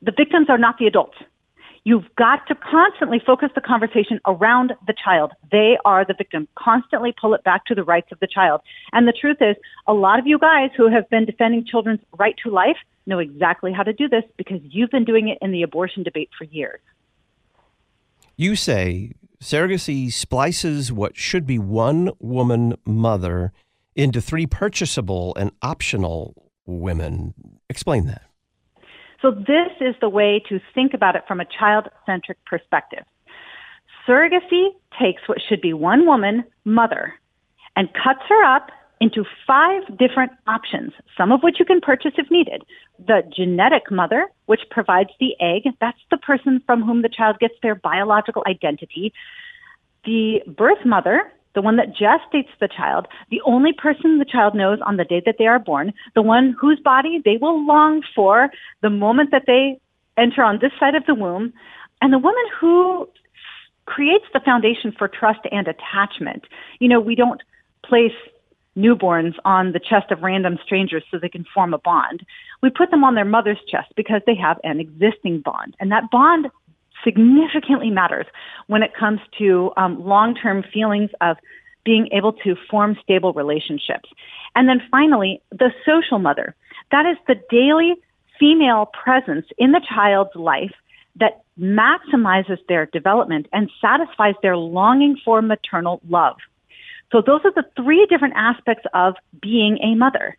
the 0.01 0.11
victims 0.11 0.47
are 0.49 0.57
not 0.57 0.77
the 0.77 0.85
adults. 0.85 1.17
You've 1.85 2.05
got 2.15 2.47
to 2.47 2.55
constantly 2.55 3.21
focus 3.25 3.49
the 3.55 3.61
conversation 3.61 4.21
around 4.25 4.73
the 4.87 4.93
child. 4.93 5.33
They 5.51 5.77
are 5.83 6.05
the 6.05 6.13
victim. 6.13 6.47
Constantly 6.57 7.13
pull 7.19 7.33
it 7.33 7.43
back 7.43 7.65
to 7.65 7.75
the 7.75 7.83
rights 7.83 8.09
of 8.11 8.19
the 8.19 8.27
child. 8.27 8.61
And 8.93 9.05
the 9.05 9.13
truth 9.13 9.37
is, 9.41 9.57
a 9.85 9.93
lot 9.93 10.17
of 10.17 10.25
you 10.25 10.39
guys 10.39 10.69
who 10.77 10.89
have 10.89 11.09
been 11.09 11.25
defending 11.25 11.65
children's 11.65 11.99
right 12.17 12.35
to 12.43 12.49
life 12.49 12.77
know 13.05 13.19
exactly 13.19 13.73
how 13.73 13.83
to 13.83 13.91
do 13.91 14.07
this 14.07 14.23
because 14.37 14.61
you've 14.63 14.91
been 14.91 15.03
doing 15.03 15.27
it 15.27 15.37
in 15.41 15.51
the 15.51 15.61
abortion 15.61 16.03
debate 16.03 16.29
for 16.37 16.45
years. 16.45 16.79
You 18.37 18.55
say 18.55 19.11
surrogacy 19.41 20.11
splices 20.11 20.91
what 20.91 21.17
should 21.17 21.45
be 21.45 21.59
one 21.59 22.11
woman 22.19 22.75
mother 22.85 23.51
into 23.93 24.21
three 24.21 24.47
purchasable 24.47 25.35
and 25.35 25.51
optional 25.61 26.51
women. 26.65 27.33
Explain 27.69 28.07
that. 28.07 28.23
So, 29.23 29.31
this 29.31 29.71
is 29.79 29.95
the 30.01 30.09
way 30.09 30.43
to 30.49 30.59
think 30.75 30.93
about 30.93 31.15
it 31.15 31.23
from 31.25 31.39
a 31.39 31.45
child 31.45 31.87
centric 32.05 32.37
perspective. 32.45 33.05
Surrogacy 34.05 34.67
takes 34.99 35.21
what 35.27 35.37
should 35.47 35.61
be 35.61 35.71
one 35.71 36.05
woman, 36.05 36.43
mother, 36.65 37.13
and 37.77 37.87
cuts 37.93 38.19
her 38.27 38.43
up 38.43 38.67
into 38.99 39.23
five 39.47 39.81
different 39.97 40.33
options, 40.45 40.91
some 41.17 41.31
of 41.31 41.41
which 41.41 41.55
you 41.57 41.63
can 41.63 41.79
purchase 41.79 42.11
if 42.17 42.29
needed. 42.29 42.63
The 42.99 43.21
genetic 43.33 43.89
mother, 43.89 44.27
which 44.47 44.61
provides 44.69 45.11
the 45.21 45.35
egg, 45.39 45.73
that's 45.79 45.97
the 46.11 46.17
person 46.17 46.61
from 46.65 46.83
whom 46.83 47.01
the 47.01 47.09
child 47.09 47.39
gets 47.39 47.55
their 47.63 47.75
biological 47.75 48.43
identity. 48.45 49.13
The 50.03 50.41
birth 50.45 50.85
mother, 50.85 51.31
the 51.55 51.61
one 51.61 51.77
that 51.77 51.95
gestates 51.95 52.49
the 52.59 52.67
child, 52.67 53.07
the 53.29 53.41
only 53.45 53.73
person 53.73 54.19
the 54.19 54.25
child 54.25 54.55
knows 54.55 54.79
on 54.85 54.97
the 54.97 55.05
day 55.05 55.21
that 55.25 55.35
they 55.37 55.45
are 55.45 55.59
born, 55.59 55.93
the 56.15 56.21
one 56.21 56.55
whose 56.59 56.79
body 56.79 57.21
they 57.23 57.37
will 57.37 57.65
long 57.65 58.01
for 58.15 58.49
the 58.81 58.89
moment 58.89 59.31
that 59.31 59.43
they 59.45 59.79
enter 60.17 60.43
on 60.43 60.59
this 60.61 60.71
side 60.79 60.95
of 60.95 61.05
the 61.05 61.15
womb, 61.15 61.53
and 62.01 62.11
the 62.11 62.19
woman 62.19 62.43
who 62.59 63.07
creates 63.85 64.25
the 64.33 64.39
foundation 64.39 64.93
for 64.97 65.07
trust 65.07 65.39
and 65.51 65.67
attachment. 65.67 66.43
You 66.79 66.87
know, 66.87 66.99
we 66.99 67.15
don't 67.15 67.41
place 67.85 68.13
newborns 68.77 69.33
on 69.45 69.71
the 69.71 69.79
chest 69.79 70.11
of 70.11 70.23
random 70.23 70.57
strangers 70.63 71.03
so 71.11 71.19
they 71.19 71.29
can 71.29 71.45
form 71.53 71.73
a 71.73 71.77
bond. 71.77 72.25
We 72.61 72.69
put 72.69 72.91
them 72.91 73.03
on 73.03 73.15
their 73.15 73.25
mother's 73.25 73.59
chest 73.69 73.93
because 73.95 74.21
they 74.25 74.35
have 74.35 74.59
an 74.63 74.79
existing 74.79 75.41
bond. 75.41 75.75
And 75.79 75.91
that 75.91 76.09
bond 76.11 76.47
significantly 77.03 77.89
matters 77.89 78.25
when 78.67 78.83
it 78.83 78.91
comes 78.97 79.19
to 79.37 79.71
um, 79.77 80.03
long 80.03 80.35
term 80.35 80.63
feelings 80.73 81.09
of 81.21 81.37
being 81.85 82.07
able 82.11 82.33
to 82.33 82.55
form 82.69 82.97
stable 83.03 83.33
relationships. 83.33 84.09
And 84.55 84.69
then 84.69 84.81
finally, 84.89 85.41
the 85.51 85.71
social 85.85 86.19
mother. 86.19 86.55
That 86.91 87.05
is 87.05 87.17
the 87.27 87.35
daily 87.49 87.95
female 88.39 88.87
presence 88.87 89.45
in 89.57 89.71
the 89.71 89.81
child's 89.87 90.35
life 90.35 90.73
that 91.15 91.43
maximizes 91.59 92.57
their 92.67 92.87
development 92.87 93.47
and 93.53 93.69
satisfies 93.81 94.35
their 94.41 94.57
longing 94.57 95.17
for 95.23 95.41
maternal 95.41 96.01
love. 96.09 96.37
So 97.11 97.21
those 97.21 97.41
are 97.43 97.53
the 97.53 97.65
three 97.75 98.07
different 98.09 98.33
aspects 98.35 98.85
of 98.93 99.15
being 99.41 99.77
a 99.83 99.95
mother. 99.95 100.35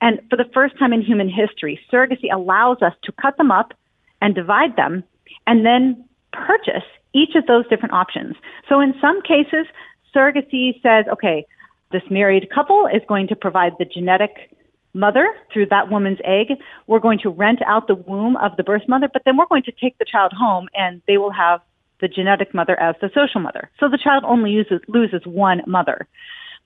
And 0.00 0.20
for 0.30 0.36
the 0.36 0.48
first 0.54 0.78
time 0.78 0.92
in 0.92 1.02
human 1.02 1.28
history, 1.28 1.80
surrogacy 1.92 2.32
allows 2.32 2.78
us 2.82 2.92
to 3.04 3.12
cut 3.12 3.36
them 3.36 3.50
up 3.50 3.74
and 4.20 4.34
divide 4.34 4.76
them 4.76 5.04
and 5.46 5.64
then 5.64 6.04
purchase 6.32 6.84
each 7.14 7.34
of 7.34 7.46
those 7.46 7.68
different 7.68 7.92
options. 7.92 8.36
So 8.68 8.80
in 8.80 8.94
some 9.00 9.20
cases, 9.22 9.66
surrogacy 10.14 10.80
says, 10.82 11.04
okay, 11.12 11.46
this 11.90 12.02
married 12.10 12.48
couple 12.54 12.86
is 12.86 13.02
going 13.06 13.28
to 13.28 13.36
provide 13.36 13.72
the 13.78 13.84
genetic 13.84 14.56
mother 14.94 15.28
through 15.52 15.66
that 15.66 15.90
woman's 15.90 16.18
egg. 16.24 16.58
We're 16.86 17.00
going 17.00 17.18
to 17.20 17.30
rent 17.30 17.60
out 17.66 17.86
the 17.86 17.94
womb 17.94 18.36
of 18.36 18.56
the 18.56 18.62
birth 18.62 18.82
mother, 18.88 19.08
but 19.12 19.22
then 19.24 19.36
we're 19.36 19.46
going 19.46 19.62
to 19.64 19.72
take 19.72 19.98
the 19.98 20.06
child 20.10 20.32
home 20.36 20.68
and 20.74 21.02
they 21.06 21.18
will 21.18 21.32
have 21.32 21.60
the 22.00 22.08
genetic 22.08 22.52
mother 22.52 22.78
as 22.80 22.94
the 23.00 23.10
social 23.14 23.40
mother. 23.40 23.70
So 23.78 23.88
the 23.88 23.98
child 24.02 24.24
only 24.26 24.50
uses, 24.50 24.80
loses 24.88 25.22
one 25.24 25.62
mother. 25.66 26.06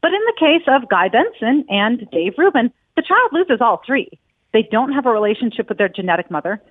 But 0.00 0.12
in 0.12 0.20
the 0.26 0.36
case 0.38 0.62
of 0.68 0.88
Guy 0.88 1.08
Benson 1.08 1.64
and 1.68 2.08
Dave 2.10 2.34
Rubin, 2.38 2.72
the 2.96 3.02
child 3.02 3.30
loses 3.32 3.60
all 3.60 3.82
three. 3.86 4.08
They 4.52 4.66
don't 4.70 4.92
have 4.92 5.06
a 5.06 5.10
relationship 5.10 5.68
with 5.68 5.78
their 5.78 5.88
genetic 5.88 6.30
mother. 6.30 6.62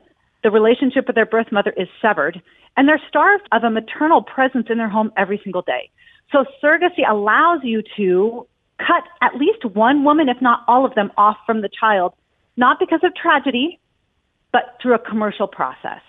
The 0.46 0.52
relationship 0.52 1.08
with 1.08 1.16
their 1.16 1.26
birth 1.26 1.48
mother 1.52 1.74
is 1.76 1.88
severed, 2.00 2.40
and 2.78 2.88
they're 2.88 3.02
starved 3.10 3.48
of 3.52 3.64
a 3.64 3.72
maternal 3.72 4.22
presence 4.22 4.68
in 4.70 4.78
their 4.78 4.88
home 4.88 5.12
every 5.18 5.42
single 5.44 5.64
day. 5.64 5.90
So 6.32 6.46
surrogacy 6.64 7.02
allows 7.10 7.62
you 7.64 7.82
to 7.98 8.46
cut 8.78 9.06
at 9.24 9.34
least 9.38 9.66
one 9.66 10.04
woman, 10.04 10.30
if 10.30 10.40
not 10.44 10.60
all 10.68 10.86
of 10.86 10.94
them, 10.94 11.12
off 11.18 11.38
from 11.48 11.62
the 11.62 11.70
child, 11.80 12.14
not 12.58 12.78
because 12.80 13.00
of 13.04 13.16
tragedy, 13.16 13.80
but 14.54 14.78
through 14.80 14.94
a 14.94 15.00
commercial 15.00 15.48
process. 15.48 16.02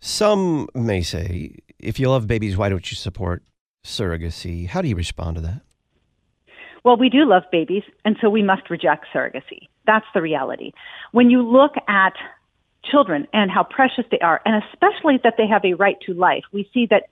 Some 0.00 0.68
may 0.74 1.00
say, 1.00 1.56
if 1.78 1.98
you 1.98 2.10
love 2.10 2.26
babies, 2.26 2.58
why 2.58 2.68
don't 2.68 2.90
you 2.90 2.96
support 2.96 3.42
surrogacy? 3.82 4.68
How 4.68 4.82
do 4.82 4.88
you 4.88 4.96
respond 4.96 5.36
to 5.36 5.40
that? 5.40 5.62
Well, 6.84 6.98
we 6.98 7.08
do 7.08 7.24
love 7.24 7.44
babies, 7.50 7.84
and 8.04 8.18
so 8.20 8.28
we 8.28 8.42
must 8.42 8.68
reject 8.68 9.06
surrogacy. 9.14 9.68
That's 9.86 10.04
the 10.12 10.20
reality. 10.20 10.72
When 11.12 11.30
you 11.30 11.40
look 11.40 11.72
at 11.88 12.12
children 12.90 13.26
and 13.32 13.50
how 13.50 13.64
precious 13.64 14.04
they 14.10 14.18
are, 14.20 14.40
and 14.44 14.62
especially 14.64 15.20
that 15.24 15.34
they 15.38 15.46
have 15.46 15.64
a 15.64 15.74
right 15.74 15.96
to 16.06 16.14
life, 16.14 16.44
we 16.52 16.68
see 16.74 16.86
that 16.90 17.04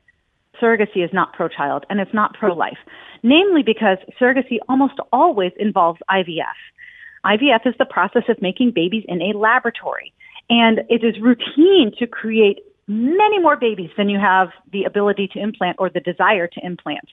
surrogacy 0.61 1.05
is 1.05 1.11
not 1.13 1.33
pro 1.33 1.49
child 1.49 1.85
and 1.89 2.01
it's 2.01 2.15
not 2.15 2.35
pro 2.35 2.53
life, 2.53 2.79
namely 3.23 3.63
because 3.65 3.99
surrogacy 4.21 4.59
almost 4.69 4.95
always 5.13 5.53
involves 5.59 6.01
IVF. 6.11 6.59
IVF 7.25 7.67
is 7.67 7.75
the 7.79 7.85
process 7.85 8.23
of 8.29 8.41
making 8.41 8.73
babies 8.75 9.05
in 9.07 9.21
a 9.23 9.37
laboratory, 9.37 10.13
and 10.49 10.81
it 10.89 11.05
is 11.05 11.21
routine 11.21 11.93
to 11.99 12.07
create 12.07 12.61
many 12.91 13.39
more 13.39 13.57
babies 13.57 13.91
than 13.97 14.09
you 14.09 14.19
have 14.19 14.49
the 14.73 14.83
ability 14.83 15.29
to 15.29 15.39
implant 15.39 15.77
or 15.79 15.89
the 15.89 16.01
desire 16.01 16.49
to 16.49 16.61
implant. 16.67 17.09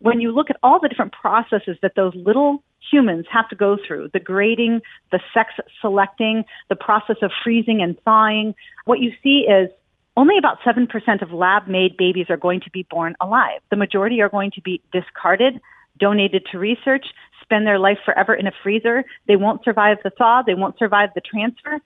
When 0.00 0.20
you 0.20 0.32
look 0.32 0.50
at 0.50 0.56
all 0.62 0.78
the 0.80 0.88
different 0.88 1.12
processes 1.12 1.78
that 1.80 1.92
those 1.96 2.12
little 2.14 2.62
humans 2.90 3.24
have 3.32 3.48
to 3.48 3.56
go 3.56 3.78
through 3.86 4.10
the 4.12 4.20
grading, 4.20 4.82
the 5.12 5.20
sex 5.32 5.54
selecting, 5.80 6.44
the 6.68 6.76
process 6.76 7.16
of 7.22 7.30
freezing 7.42 7.80
and 7.80 7.98
thawing 8.02 8.54
what 8.84 9.00
you 9.00 9.12
see 9.22 9.46
is 9.48 9.70
only 10.16 10.36
about 10.38 10.58
7% 10.60 10.88
of 11.22 11.32
lab 11.32 11.66
made 11.68 11.96
babies 11.96 12.26
are 12.28 12.36
going 12.36 12.60
to 12.60 12.70
be 12.70 12.86
born 12.88 13.16
alive. 13.20 13.60
The 13.70 13.76
majority 13.76 14.20
are 14.20 14.28
going 14.28 14.52
to 14.52 14.60
be 14.60 14.82
discarded, 14.92 15.60
donated 15.98 16.46
to 16.52 16.58
research, 16.58 17.06
spend 17.42 17.66
their 17.66 17.78
life 17.78 17.98
forever 18.04 18.34
in 18.34 18.46
a 18.46 18.52
freezer. 18.62 19.04
They 19.26 19.36
won't 19.36 19.64
survive 19.64 19.98
the 20.04 20.10
thaw, 20.10 20.42
they 20.46 20.54
won't 20.54 20.78
survive 20.78 21.10
the 21.14 21.20
transfer. 21.20 21.80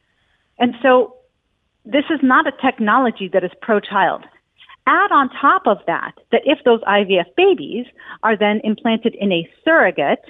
And 0.59 0.75
so 0.83 1.18
this 1.89 2.05
is 2.11 2.21
not 2.23 2.47
a 2.47 2.53
technology 2.63 3.31
that 3.33 3.43
is 3.43 3.51
pro 3.63 3.81
child. 3.81 4.25
Add 4.87 5.11
on 5.11 5.31
top 5.41 5.63
of 5.67 5.79
that 5.87 6.13
that 6.31 6.43
if 6.45 6.59
those 6.65 6.83
IVF 6.83 7.35
babies 7.35 7.87
are 8.23 8.37
then 8.37 8.61
implanted 8.63 9.15
in 9.19 9.33
a 9.33 9.49
surrogate, 9.65 10.25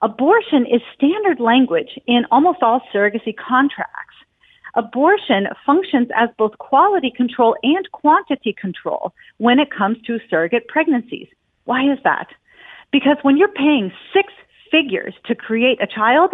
abortion 0.00 0.64
is 0.64 0.80
standard 0.94 1.40
language 1.40 1.98
in 2.06 2.24
almost 2.30 2.62
all 2.62 2.80
surrogacy 2.94 3.34
contracts. 3.36 4.14
Abortion 4.76 5.48
functions 5.64 6.08
as 6.14 6.28
both 6.38 6.56
quality 6.58 7.10
control 7.16 7.56
and 7.64 7.90
quantity 7.90 8.52
control 8.52 9.12
when 9.38 9.58
it 9.58 9.70
comes 9.76 9.96
to 10.06 10.20
surrogate 10.30 10.68
pregnancies. 10.68 11.28
Why 11.64 11.82
is 11.90 11.98
that? 12.04 12.28
Because 12.92 13.16
when 13.22 13.36
you're 13.36 13.48
paying 13.48 13.90
six 14.12 14.32
figures 14.70 15.14
to 15.24 15.34
create 15.34 15.82
a 15.82 15.86
child, 15.88 16.30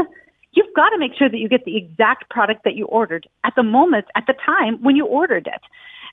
you've 0.52 0.74
got 0.74 0.90
to 0.90 0.98
make 0.98 1.14
sure 1.14 1.28
that 1.28 1.38
you 1.38 1.48
get 1.48 1.64
the 1.64 1.76
exact 1.76 2.30
product 2.30 2.64
that 2.64 2.74
you 2.74 2.86
ordered 2.86 3.26
at 3.44 3.54
the 3.56 3.62
moment, 3.62 4.06
at 4.14 4.26
the 4.26 4.34
time 4.44 4.82
when 4.82 4.96
you 4.96 5.06
ordered 5.06 5.46
it. 5.46 5.60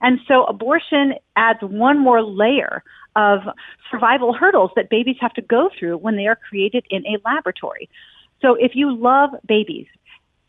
And 0.01 0.19
so 0.27 0.45
abortion 0.45 1.15
adds 1.35 1.59
one 1.61 1.99
more 1.99 2.23
layer 2.23 2.83
of 3.15 3.41
survival 3.91 4.33
hurdles 4.33 4.71
that 4.75 4.89
babies 4.89 5.17
have 5.19 5.33
to 5.33 5.41
go 5.41 5.69
through 5.77 5.97
when 5.97 6.15
they 6.15 6.27
are 6.27 6.37
created 6.37 6.85
in 6.89 7.05
a 7.05 7.17
laboratory. 7.25 7.89
So 8.41 8.55
if 8.55 8.75
you 8.75 8.95
love 8.95 9.31
babies, 9.45 9.87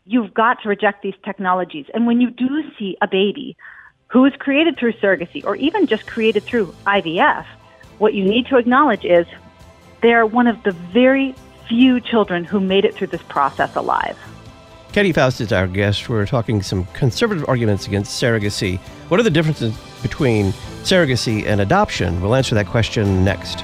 you've 0.05 0.33
got 0.33 0.61
to 0.63 0.69
reject 0.69 1.03
these 1.03 1.15
technologies. 1.25 1.85
And 1.93 2.07
when 2.07 2.21
you 2.21 2.29
do 2.29 2.63
see 2.79 2.97
a 3.01 3.07
baby 3.07 3.57
who 4.07 4.25
is 4.25 4.33
created 4.39 4.77
through 4.77 4.93
surrogacy 4.93 5.43
or 5.45 5.55
even 5.57 5.87
just 5.87 6.05
created 6.05 6.43
through 6.43 6.73
IVF, 6.85 7.45
what 7.97 8.13
you 8.13 8.23
need 8.23 8.47
to 8.47 8.57
acknowledge 8.57 9.05
is 9.05 9.25
they're 10.01 10.25
one 10.25 10.47
of 10.47 10.63
the 10.63 10.71
very 10.71 11.35
few 11.71 12.01
children 12.01 12.43
who 12.43 12.59
made 12.59 12.83
it 12.83 12.93
through 12.93 13.07
this 13.07 13.21
process 13.29 13.77
alive. 13.77 14.17
Katy 14.91 15.13
Faust 15.13 15.39
is 15.39 15.53
our 15.53 15.67
guest. 15.67 16.09
We're 16.09 16.25
talking 16.25 16.61
some 16.61 16.83
conservative 16.87 17.47
arguments 17.47 17.87
against 17.87 18.21
surrogacy. 18.21 18.77
What 19.07 19.21
are 19.21 19.23
the 19.23 19.29
differences 19.29 19.73
between 20.01 20.51
surrogacy 20.83 21.45
and 21.45 21.61
adoption? 21.61 22.21
We'll 22.21 22.35
answer 22.35 22.55
that 22.55 22.67
question 22.67 23.23
next. 23.23 23.63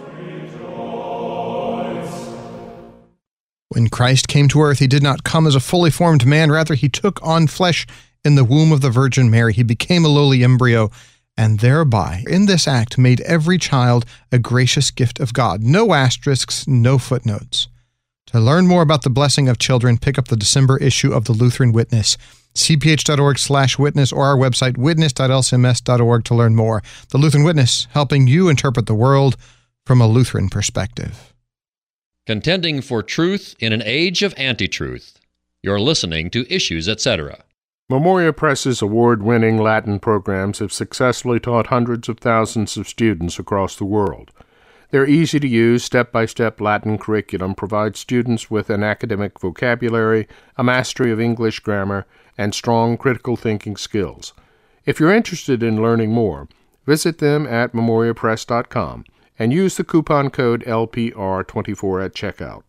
When 3.73 3.87
Christ 3.87 4.27
came 4.27 4.49
to 4.49 4.61
earth, 4.61 4.79
he 4.79 4.87
did 4.87 5.01
not 5.01 5.23
come 5.23 5.47
as 5.47 5.55
a 5.55 5.61
fully 5.61 5.91
formed 5.91 6.25
man. 6.25 6.51
Rather, 6.51 6.73
he 6.73 6.89
took 6.89 7.25
on 7.25 7.47
flesh 7.47 7.87
in 8.25 8.35
the 8.35 8.43
womb 8.43 8.73
of 8.73 8.81
the 8.81 8.89
Virgin 8.89 9.31
Mary. 9.31 9.53
He 9.53 9.63
became 9.63 10.03
a 10.03 10.09
lowly 10.09 10.43
embryo 10.43 10.91
and 11.37 11.59
thereby, 11.59 12.25
in 12.27 12.47
this 12.47 12.67
act, 12.67 12.97
made 12.97 13.21
every 13.21 13.57
child 13.57 14.05
a 14.29 14.39
gracious 14.39 14.91
gift 14.91 15.21
of 15.21 15.31
God. 15.31 15.63
No 15.63 15.93
asterisks, 15.93 16.67
no 16.67 16.97
footnotes. 16.97 17.69
To 18.27 18.41
learn 18.41 18.67
more 18.67 18.81
about 18.81 19.03
the 19.03 19.09
blessing 19.09 19.47
of 19.47 19.57
children, 19.57 19.97
pick 19.97 20.17
up 20.17 20.27
the 20.27 20.35
December 20.35 20.77
issue 20.77 21.13
of 21.13 21.23
the 21.23 21.31
Lutheran 21.31 21.71
Witness. 21.71 22.17
cph.org 22.53 23.39
slash 23.39 23.79
witness 23.79 24.11
or 24.11 24.25
our 24.25 24.35
website 24.35 24.77
witness.lcms.org 24.77 26.23
to 26.25 26.35
learn 26.35 26.55
more. 26.57 26.83
The 27.09 27.17
Lutheran 27.17 27.45
Witness, 27.45 27.87
helping 27.91 28.27
you 28.27 28.49
interpret 28.49 28.87
the 28.87 28.93
world 28.93 29.37
from 29.85 30.01
a 30.01 30.07
Lutheran 30.07 30.49
perspective. 30.49 31.30
Contending 32.31 32.79
for 32.79 33.03
truth 33.03 33.57
in 33.59 33.73
an 33.73 33.83
age 33.83 34.23
of 34.23 34.33
anti 34.37 34.65
truth. 34.65 35.19
You're 35.61 35.81
listening 35.81 36.29
to 36.29 36.49
Issues, 36.49 36.87
etc. 36.87 37.43
Memoria 37.89 38.31
Press's 38.31 38.81
award 38.81 39.21
winning 39.21 39.57
Latin 39.57 39.99
programs 39.99 40.59
have 40.59 40.71
successfully 40.71 41.41
taught 41.41 41.67
hundreds 41.67 42.07
of 42.07 42.19
thousands 42.19 42.77
of 42.77 42.87
students 42.87 43.37
across 43.37 43.75
the 43.75 43.83
world. 43.83 44.31
Their 44.91 45.05
easy 45.05 45.41
to 45.41 45.47
use, 45.47 45.83
step 45.83 46.13
by 46.13 46.25
step 46.25 46.61
Latin 46.61 46.97
curriculum 46.97 47.53
provides 47.53 47.99
students 47.99 48.49
with 48.49 48.69
an 48.69 48.81
academic 48.81 49.37
vocabulary, 49.37 50.29
a 50.55 50.63
mastery 50.63 51.11
of 51.11 51.19
English 51.19 51.59
grammar, 51.59 52.05
and 52.37 52.55
strong 52.55 52.95
critical 52.95 53.35
thinking 53.35 53.75
skills. 53.75 54.31
If 54.85 55.01
you're 55.01 55.13
interested 55.13 55.61
in 55.61 55.81
learning 55.81 56.13
more, 56.13 56.47
visit 56.85 57.17
them 57.17 57.45
at 57.45 57.73
memoriapress.com 57.73 59.03
and 59.41 59.51
use 59.51 59.75
the 59.75 59.83
coupon 59.83 60.29
code 60.29 60.63
LPR24 60.65 62.05
at 62.05 62.13
checkout. 62.13 62.61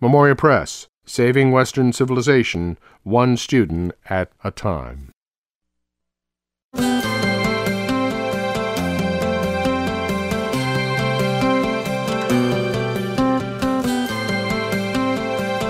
Memoria 0.00 0.34
Press, 0.34 0.88
saving 1.04 1.52
Western 1.52 1.92
civilization 1.92 2.76
one 3.04 3.36
student 3.36 3.92
at 4.10 4.32
a 4.42 4.50
time. 4.50 5.12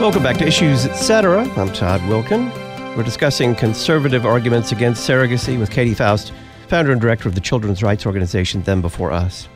Welcome 0.01 0.23
back 0.23 0.39
to 0.39 0.47
Issues 0.47 0.87
Etc. 0.87 1.39
I'm 1.39 1.71
Todd 1.75 2.01
Wilkin. 2.09 2.49
We're 2.97 3.03
discussing 3.03 3.55
conservative 3.55 4.25
arguments 4.25 4.73
against 4.73 5.07
surrogacy 5.07 5.59
with 5.59 5.71
Katy 5.71 5.93
Faust, 5.93 6.33
founder 6.69 6.93
and 6.93 7.01
director 7.01 7.29
of 7.29 7.35
the 7.35 7.43
children's 7.43 7.83
rights 7.83 8.07
organization 8.07 8.63
Them 8.63 8.81
Before 8.81 9.13
Us. 9.13 9.49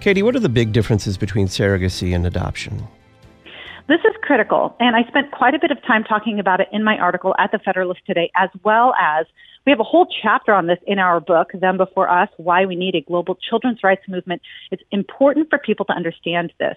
Katy, 0.00 0.22
what 0.22 0.36
are 0.36 0.40
the 0.40 0.48
big 0.48 0.72
differences 0.72 1.18
between 1.18 1.48
surrogacy 1.48 2.14
and 2.14 2.24
adoption? 2.24 2.86
This 3.88 3.98
is 4.00 4.14
critical, 4.22 4.76
and 4.78 4.94
I 4.94 5.02
spent 5.08 5.32
quite 5.32 5.54
a 5.54 5.58
bit 5.58 5.70
of 5.70 5.82
time 5.82 6.04
talking 6.04 6.38
about 6.38 6.60
it 6.60 6.68
in 6.72 6.84
my 6.84 6.96
article 6.98 7.34
at 7.38 7.50
the 7.50 7.58
Federalist 7.58 8.00
today, 8.06 8.30
as 8.36 8.50
well 8.62 8.94
as 9.00 9.26
we 9.66 9.70
have 9.70 9.80
a 9.80 9.84
whole 9.84 10.06
chapter 10.22 10.52
on 10.52 10.66
this 10.66 10.78
in 10.86 10.98
our 10.98 11.20
book, 11.20 11.48
Them 11.52 11.78
Before 11.78 12.08
Us 12.08 12.28
Why 12.36 12.64
We 12.64 12.76
Need 12.76 12.94
a 12.94 13.00
Global 13.00 13.34
Children's 13.36 13.82
Rights 13.82 14.02
Movement. 14.06 14.40
It's 14.70 14.82
important 14.92 15.50
for 15.50 15.58
people 15.58 15.84
to 15.86 15.92
understand 15.92 16.52
this. 16.58 16.76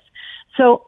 So, 0.58 0.88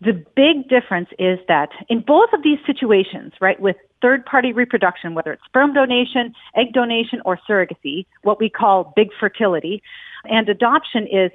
the 0.00 0.12
big 0.12 0.68
difference 0.68 1.08
is 1.18 1.38
that 1.46 1.70
in 1.88 2.00
both 2.00 2.32
of 2.32 2.42
these 2.42 2.58
situations, 2.66 3.32
right, 3.40 3.60
with 3.60 3.76
third 4.02 4.26
party 4.26 4.52
reproduction, 4.52 5.14
whether 5.14 5.32
it's 5.32 5.44
sperm 5.44 5.72
donation, 5.72 6.34
egg 6.56 6.72
donation, 6.72 7.22
or 7.24 7.38
surrogacy, 7.48 8.06
what 8.22 8.40
we 8.40 8.50
call 8.50 8.92
big 8.96 9.08
fertility, 9.18 9.80
and 10.24 10.48
adoption 10.48 11.06
is 11.06 11.30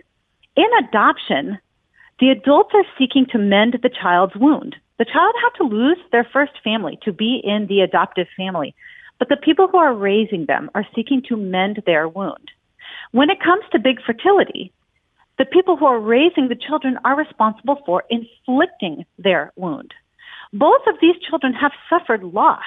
in 0.58 0.66
adoption, 0.84 1.60
the 2.20 2.30
adults 2.30 2.72
are 2.74 2.84
seeking 2.98 3.28
to 3.28 3.38
mend 3.38 3.80
the 3.82 3.90
child's 3.90 4.36
wound. 4.36 4.76
The 4.98 5.06
child 5.06 5.36
had 5.42 5.58
to 5.58 5.70
lose 5.76 6.00
their 6.12 6.28
first 6.34 6.54
family 6.64 6.98
to 7.04 7.14
be 7.14 7.40
in 7.44 7.68
the 7.68 7.82
adoptive 7.82 8.28
family, 8.36 8.74
but 9.20 9.30
the 9.30 9.38
people 9.38 9.68
who 9.68 9.78
are 9.78 9.94
raising 9.94 10.48
them 10.48 10.72
are 10.74 10.86
seeking 10.96 11.22
to 11.30 11.38
mend 11.38 11.84
their 11.86 12.08
wound. 12.08 12.52
When 13.12 13.30
it 13.30 13.40
comes 13.42 13.64
to 13.72 13.80
big 13.80 14.02
fertility, 14.02 14.74
the 15.38 15.46
people 15.46 15.78
who 15.78 15.86
are 15.86 16.00
raising 16.00 16.48
the 16.48 16.56
children 16.56 16.98
are 17.06 17.16
responsible 17.16 17.80
for 17.86 18.04
inflicting 18.10 19.06
their 19.20 19.54
wound. 19.56 19.94
Both 20.52 20.82
of 20.88 20.96
these 21.00 21.16
children 21.30 21.54
have 21.54 21.72
suffered 21.90 22.24
loss, 22.24 22.64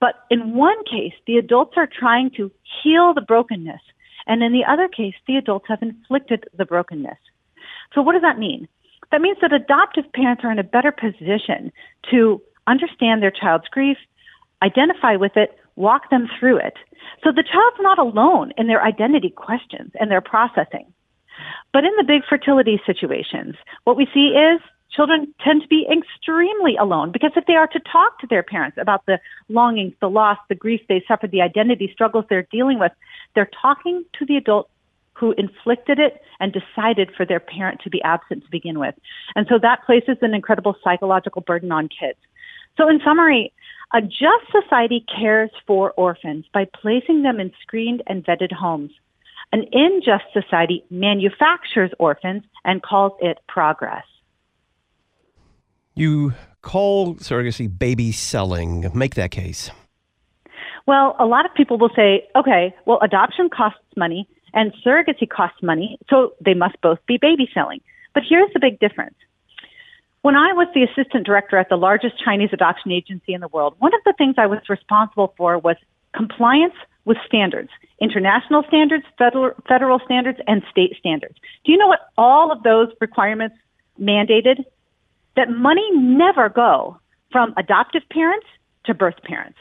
but 0.00 0.16
in 0.30 0.54
one 0.54 0.82
case, 0.84 1.14
the 1.28 1.36
adults 1.36 1.74
are 1.76 1.86
trying 1.86 2.30
to 2.32 2.50
heal 2.82 3.14
the 3.14 3.20
brokenness, 3.20 3.80
and 4.26 4.42
in 4.42 4.52
the 4.52 4.64
other 4.64 4.88
case, 4.88 5.14
the 5.26 5.36
adults 5.36 5.66
have 5.68 5.82
inflicted 5.82 6.44
the 6.56 6.64
brokenness. 6.64 7.18
So 7.94 8.02
what 8.02 8.12
does 8.12 8.22
that 8.22 8.38
mean? 8.38 8.68
That 9.10 9.20
means 9.20 9.38
that 9.42 9.52
adoptive 9.52 10.10
parents 10.12 10.42
are 10.44 10.50
in 10.50 10.58
a 10.58 10.64
better 10.64 10.92
position 10.92 11.72
to 12.10 12.42
understand 12.66 13.22
their 13.22 13.30
child's 13.30 13.68
grief, 13.68 13.98
identify 14.62 15.16
with 15.16 15.36
it, 15.36 15.58
walk 15.76 16.10
them 16.10 16.28
through 16.38 16.58
it. 16.58 16.74
So 17.22 17.30
the 17.30 17.44
child's 17.44 17.76
not 17.80 17.98
alone 17.98 18.52
in 18.56 18.66
their 18.66 18.82
identity 18.82 19.30
questions 19.30 19.92
and 20.00 20.10
their 20.10 20.20
processing. 20.20 20.92
But 21.72 21.84
in 21.84 21.92
the 21.96 22.04
big 22.04 22.22
fertility 22.28 22.80
situations, 22.86 23.56
what 23.84 23.96
we 23.96 24.06
see 24.14 24.28
is 24.28 24.60
children 24.94 25.34
tend 25.44 25.62
to 25.62 25.68
be 25.68 25.86
extremely 25.90 26.76
alone 26.76 27.10
because 27.12 27.32
if 27.36 27.46
they 27.46 27.54
are 27.54 27.66
to 27.66 27.80
talk 27.80 28.18
to 28.20 28.26
their 28.28 28.42
parents 28.42 28.76
about 28.80 29.04
the 29.06 29.18
longings, 29.48 29.94
the 30.00 30.08
loss, 30.08 30.38
the 30.48 30.54
grief 30.54 30.80
they 30.88 31.02
suffered, 31.06 31.30
the 31.30 31.42
identity 31.42 31.90
struggles 31.92 32.24
they're 32.28 32.46
dealing 32.50 32.78
with, 32.78 32.92
they're 33.34 33.50
talking 33.60 34.04
to 34.18 34.26
the 34.26 34.36
adult 34.36 34.68
who 35.14 35.32
inflicted 35.38 35.98
it 35.98 36.20
and 36.40 36.52
decided 36.52 37.10
for 37.16 37.24
their 37.24 37.40
parent 37.40 37.80
to 37.82 37.90
be 37.90 38.02
absent 38.02 38.44
to 38.44 38.50
begin 38.50 38.78
with. 38.78 38.94
And 39.36 39.46
so 39.48 39.58
that 39.62 39.84
places 39.86 40.16
an 40.22 40.34
incredible 40.34 40.74
psychological 40.82 41.42
burden 41.42 41.70
on 41.70 41.88
kids. 41.88 42.18
So 42.76 42.88
in 42.88 43.00
summary, 43.04 43.52
a 43.92 44.00
just 44.00 44.50
society 44.50 45.04
cares 45.16 45.50
for 45.66 45.92
orphans 45.92 46.46
by 46.52 46.66
placing 46.80 47.22
them 47.22 47.38
in 47.38 47.52
screened 47.62 48.02
and 48.08 48.24
vetted 48.24 48.52
homes. 48.52 48.90
An 49.52 49.66
unjust 49.72 50.24
society 50.32 50.84
manufactures 50.90 51.92
orphans 52.00 52.42
and 52.64 52.82
calls 52.82 53.12
it 53.20 53.38
progress. 53.46 54.04
You 55.94 56.34
call 56.62 57.14
surrogacy 57.16 57.68
baby 57.78 58.10
selling. 58.10 58.90
Make 58.94 59.14
that 59.14 59.30
case. 59.30 59.70
Well, 60.86 61.14
a 61.18 61.24
lot 61.24 61.46
of 61.46 61.54
people 61.54 61.78
will 61.78 61.90
say, 61.94 62.26
okay, 62.36 62.74
well, 62.84 62.98
adoption 63.00 63.48
costs 63.48 63.78
money 63.96 64.28
and 64.52 64.72
surrogacy 64.84 65.28
costs 65.28 65.62
money, 65.62 65.98
so 66.10 66.34
they 66.44 66.54
must 66.54 66.80
both 66.82 66.98
be 67.06 67.16
baby 67.20 67.48
selling. 67.54 67.80
But 68.12 68.24
here's 68.28 68.52
the 68.52 68.60
big 68.60 68.78
difference. 68.80 69.14
When 70.22 70.36
I 70.36 70.52
was 70.52 70.68
the 70.74 70.82
assistant 70.82 71.26
director 71.26 71.58
at 71.58 71.68
the 71.68 71.76
largest 71.76 72.14
Chinese 72.22 72.50
adoption 72.52 72.90
agency 72.92 73.34
in 73.34 73.40
the 73.40 73.48
world, 73.48 73.74
one 73.78 73.94
of 73.94 74.00
the 74.04 74.14
things 74.16 74.36
I 74.38 74.46
was 74.46 74.60
responsible 74.68 75.34
for 75.36 75.58
was 75.58 75.76
compliance 76.14 76.74
with 77.04 77.18
standards, 77.26 77.68
international 78.00 78.64
standards, 78.68 79.04
federal, 79.18 79.52
federal 79.68 80.00
standards, 80.04 80.38
and 80.46 80.62
state 80.70 80.96
standards. 80.98 81.34
Do 81.64 81.72
you 81.72 81.78
know 81.78 81.88
what 81.88 82.10
all 82.16 82.50
of 82.50 82.62
those 82.62 82.88
requirements 83.00 83.56
mandated? 84.00 84.64
That 85.36 85.50
money 85.50 85.88
never 85.92 86.48
go 86.48 86.98
from 87.32 87.54
adoptive 87.56 88.02
parents 88.10 88.46
to 88.86 88.94
birth 88.94 89.22
parents 89.24 89.58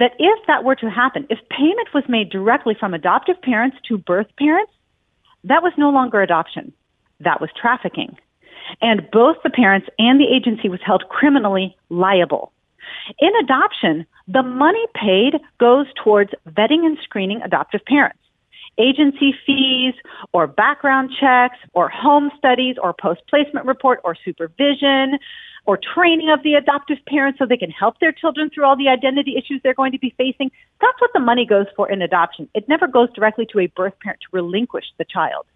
that 0.00 0.12
if 0.18 0.46
that 0.46 0.64
were 0.64 0.74
to 0.76 0.90
happen, 0.90 1.26
if 1.28 1.38
payment 1.50 1.88
was 1.94 2.04
made 2.08 2.30
directly 2.30 2.74
from 2.78 2.94
adoptive 2.94 3.40
parents 3.42 3.76
to 3.86 3.98
birth 3.98 4.26
parents, 4.38 4.72
that 5.44 5.62
was 5.62 5.72
no 5.76 5.90
longer 5.90 6.22
adoption. 6.22 6.72
That 7.20 7.40
was 7.40 7.50
trafficking. 7.60 8.16
And 8.80 9.08
both 9.12 9.36
the 9.44 9.50
parents 9.50 9.88
and 9.98 10.18
the 10.18 10.34
agency 10.34 10.68
was 10.68 10.80
held 10.84 11.04
criminally 11.10 11.76
liable. 11.90 12.52
In 13.18 13.30
adoption, 13.42 14.06
the 14.26 14.42
money 14.42 14.84
paid 14.94 15.34
goes 15.58 15.86
towards 16.02 16.30
vetting 16.48 16.86
and 16.86 16.96
screening 17.02 17.42
adoptive 17.42 17.84
parents. 17.84 18.18
Agency 18.78 19.34
fees 19.46 19.94
or 20.32 20.46
background 20.46 21.10
checks 21.18 21.58
or 21.74 21.88
home 21.88 22.30
studies 22.38 22.76
or 22.82 22.92
post 22.92 23.20
placement 23.28 23.66
report 23.66 24.00
or 24.04 24.16
supervision 24.24 25.18
or 25.66 25.78
training 25.94 26.30
of 26.30 26.42
the 26.42 26.54
adoptive 26.54 26.98
parents 27.06 27.38
so 27.38 27.46
they 27.46 27.56
can 27.56 27.70
help 27.70 28.00
their 28.00 28.12
children 28.12 28.50
through 28.50 28.64
all 28.64 28.76
the 28.76 28.88
identity 28.88 29.36
issues 29.36 29.60
they're 29.62 29.74
going 29.74 29.92
to 29.92 29.98
be 29.98 30.14
facing. 30.16 30.50
That's 30.80 31.00
what 31.00 31.10
the 31.12 31.20
money 31.20 31.44
goes 31.46 31.66
for 31.76 31.90
in 31.90 32.00
adoption. 32.02 32.48
It 32.54 32.68
never 32.68 32.86
goes 32.86 33.08
directly 33.14 33.46
to 33.52 33.60
a 33.60 33.66
birth 33.66 33.94
parent 34.02 34.20
to 34.22 34.28
relinquish 34.32 34.86
the 34.98 35.04
child. 35.04 35.46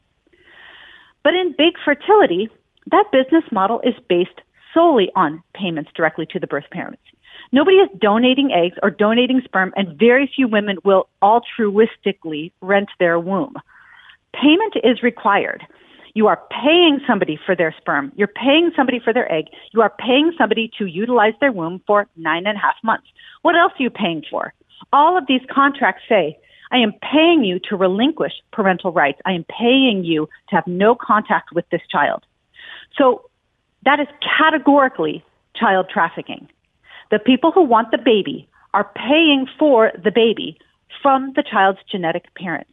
But 1.23 1.35
in 1.35 1.55
big 1.57 1.75
fertility, 1.83 2.51
that 2.91 3.07
business 3.11 3.45
model 3.51 3.81
is 3.81 3.95
based 4.09 4.41
solely 4.75 5.11
on 5.17 5.43
payments 5.55 5.91
directly 5.95 6.27
to 6.27 6.39
the 6.39 6.47
birth 6.47 6.69
parents. 6.71 7.03
Nobody 7.55 7.77
is 7.77 7.89
donating 8.01 8.51
eggs 8.51 8.77
or 8.83 8.91
donating 8.91 9.41
sperm, 9.45 9.73
and 9.77 9.97
very 9.97 10.27
few 10.35 10.49
women 10.49 10.77
will 10.83 11.07
altruistically 11.23 12.51
rent 12.61 12.89
their 12.99 13.21
womb. 13.21 13.55
Payment 14.33 14.75
is 14.83 15.05
required. 15.05 15.63
You 16.15 16.27
are 16.27 16.43
paying 16.51 16.99
somebody 17.07 17.39
for 17.47 17.55
their 17.55 17.73
sperm. 17.81 18.11
You're 18.17 18.27
paying 18.27 18.73
somebody 18.75 18.99
for 18.99 19.13
their 19.13 19.31
egg. 19.33 19.45
You 19.73 19.83
are 19.83 19.95
paying 20.01 20.33
somebody 20.37 20.69
to 20.79 20.87
utilize 20.87 21.35
their 21.41 21.53
womb 21.53 21.81
for 21.87 22.09
nine 22.17 22.45
and 22.49 22.57
a 22.59 22.61
half 22.61 22.75
months. 22.83 23.07
What 23.43 23.55
else 23.55 23.73
are 23.79 23.85
you 23.85 23.91
paying 23.91 24.25
for? 24.29 24.53
All 24.93 25.17
of 25.17 25.29
these 25.29 25.43
contracts 25.49 26.03
say, 26.09 26.37
I 26.73 26.79
am 26.79 26.93
paying 27.13 27.45
you 27.45 27.61
to 27.69 27.77
relinquish 27.77 28.33
parental 28.53 28.91
rights. 28.91 29.21
I 29.25 29.33
am 29.33 29.45
paying 29.45 30.03
you 30.03 30.29
to 30.49 30.57
have 30.57 30.67
no 30.67 30.97
contact 30.97 31.53
with 31.55 31.69
this 31.71 31.83
child. 31.89 32.25
So 32.99 33.31
That 33.85 34.01
is 34.01 34.09
categorically 34.39 35.25
child 35.55 35.87
trafficking. 35.93 36.49
The 37.11 37.19
people 37.19 37.53
who 37.53 37.63
want 37.63 37.91
the 37.91 37.99
baby 37.99 38.49
are 38.73 38.91
paying 38.95 39.47
for 39.59 39.93
the 40.03 40.11
baby 40.11 40.59
from 41.03 41.33
the 41.37 41.43
child's 41.43 41.81
genetic 41.91 42.35
parents. 42.35 42.73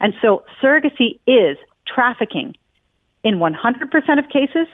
And 0.00 0.14
so 0.20 0.44
surrogacy 0.62 1.18
is 1.26 1.56
trafficking 1.86 2.54
in 3.22 3.36
100% 3.38 4.18
of 4.18 4.28
cases, 4.28 4.66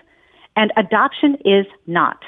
and 0.56 0.72
adoption 0.76 1.36
is 1.44 1.66
not. 1.86 2.18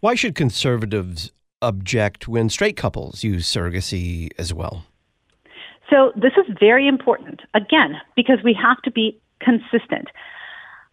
Why 0.00 0.14
should 0.14 0.34
conservatives 0.34 1.32
object 1.60 2.28
when 2.28 2.48
straight 2.48 2.76
couples 2.76 3.22
use 3.22 3.50
surrogacy 3.52 4.30
as 4.38 4.54
well? 4.54 4.84
So, 5.90 6.12
this 6.14 6.32
is 6.36 6.54
very 6.60 6.86
important, 6.86 7.40
again, 7.54 7.96
because 8.14 8.38
we 8.44 8.52
have 8.54 8.80
to 8.82 8.90
be 8.90 9.18
consistent. 9.40 10.08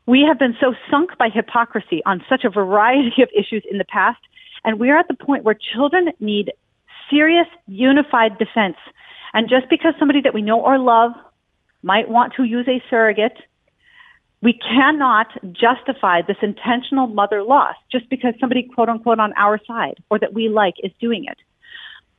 We 0.07 0.23
have 0.27 0.37
been 0.37 0.55
so 0.59 0.75
sunk 0.91 1.17
by 1.17 1.29
hypocrisy 1.29 2.01
on 2.05 2.23
such 2.29 2.43
a 2.43 2.49
variety 2.49 3.23
of 3.23 3.29
issues 3.35 3.63
in 3.69 3.79
the 3.79 3.85
past, 3.85 4.19
and 4.63 4.79
we 4.79 4.91
are 4.91 4.97
at 4.97 5.07
the 5.07 5.15
point 5.15 5.43
where 5.43 5.55
children 5.55 6.09
need 6.19 6.51
serious, 7.09 7.47
unified 7.67 8.37
defense. 8.37 8.77
And 9.33 9.49
just 9.49 9.69
because 9.69 9.93
somebody 9.97 10.21
that 10.21 10.33
we 10.33 10.41
know 10.41 10.61
or 10.61 10.77
love 10.77 11.11
might 11.81 12.09
want 12.09 12.33
to 12.35 12.43
use 12.43 12.67
a 12.67 12.81
surrogate, 12.89 13.37
we 14.41 14.53
cannot 14.53 15.27
justify 15.53 16.21
this 16.21 16.37
intentional 16.41 17.07
mother 17.07 17.41
loss 17.41 17.75
just 17.91 18.07
because 18.09 18.33
somebody, 18.39 18.63
quote 18.63 18.89
unquote, 18.89 19.19
on 19.19 19.33
our 19.33 19.59
side 19.65 19.95
or 20.11 20.19
that 20.19 20.33
we 20.33 20.49
like 20.49 20.75
is 20.83 20.91
doing 21.01 21.25
it. 21.25 21.37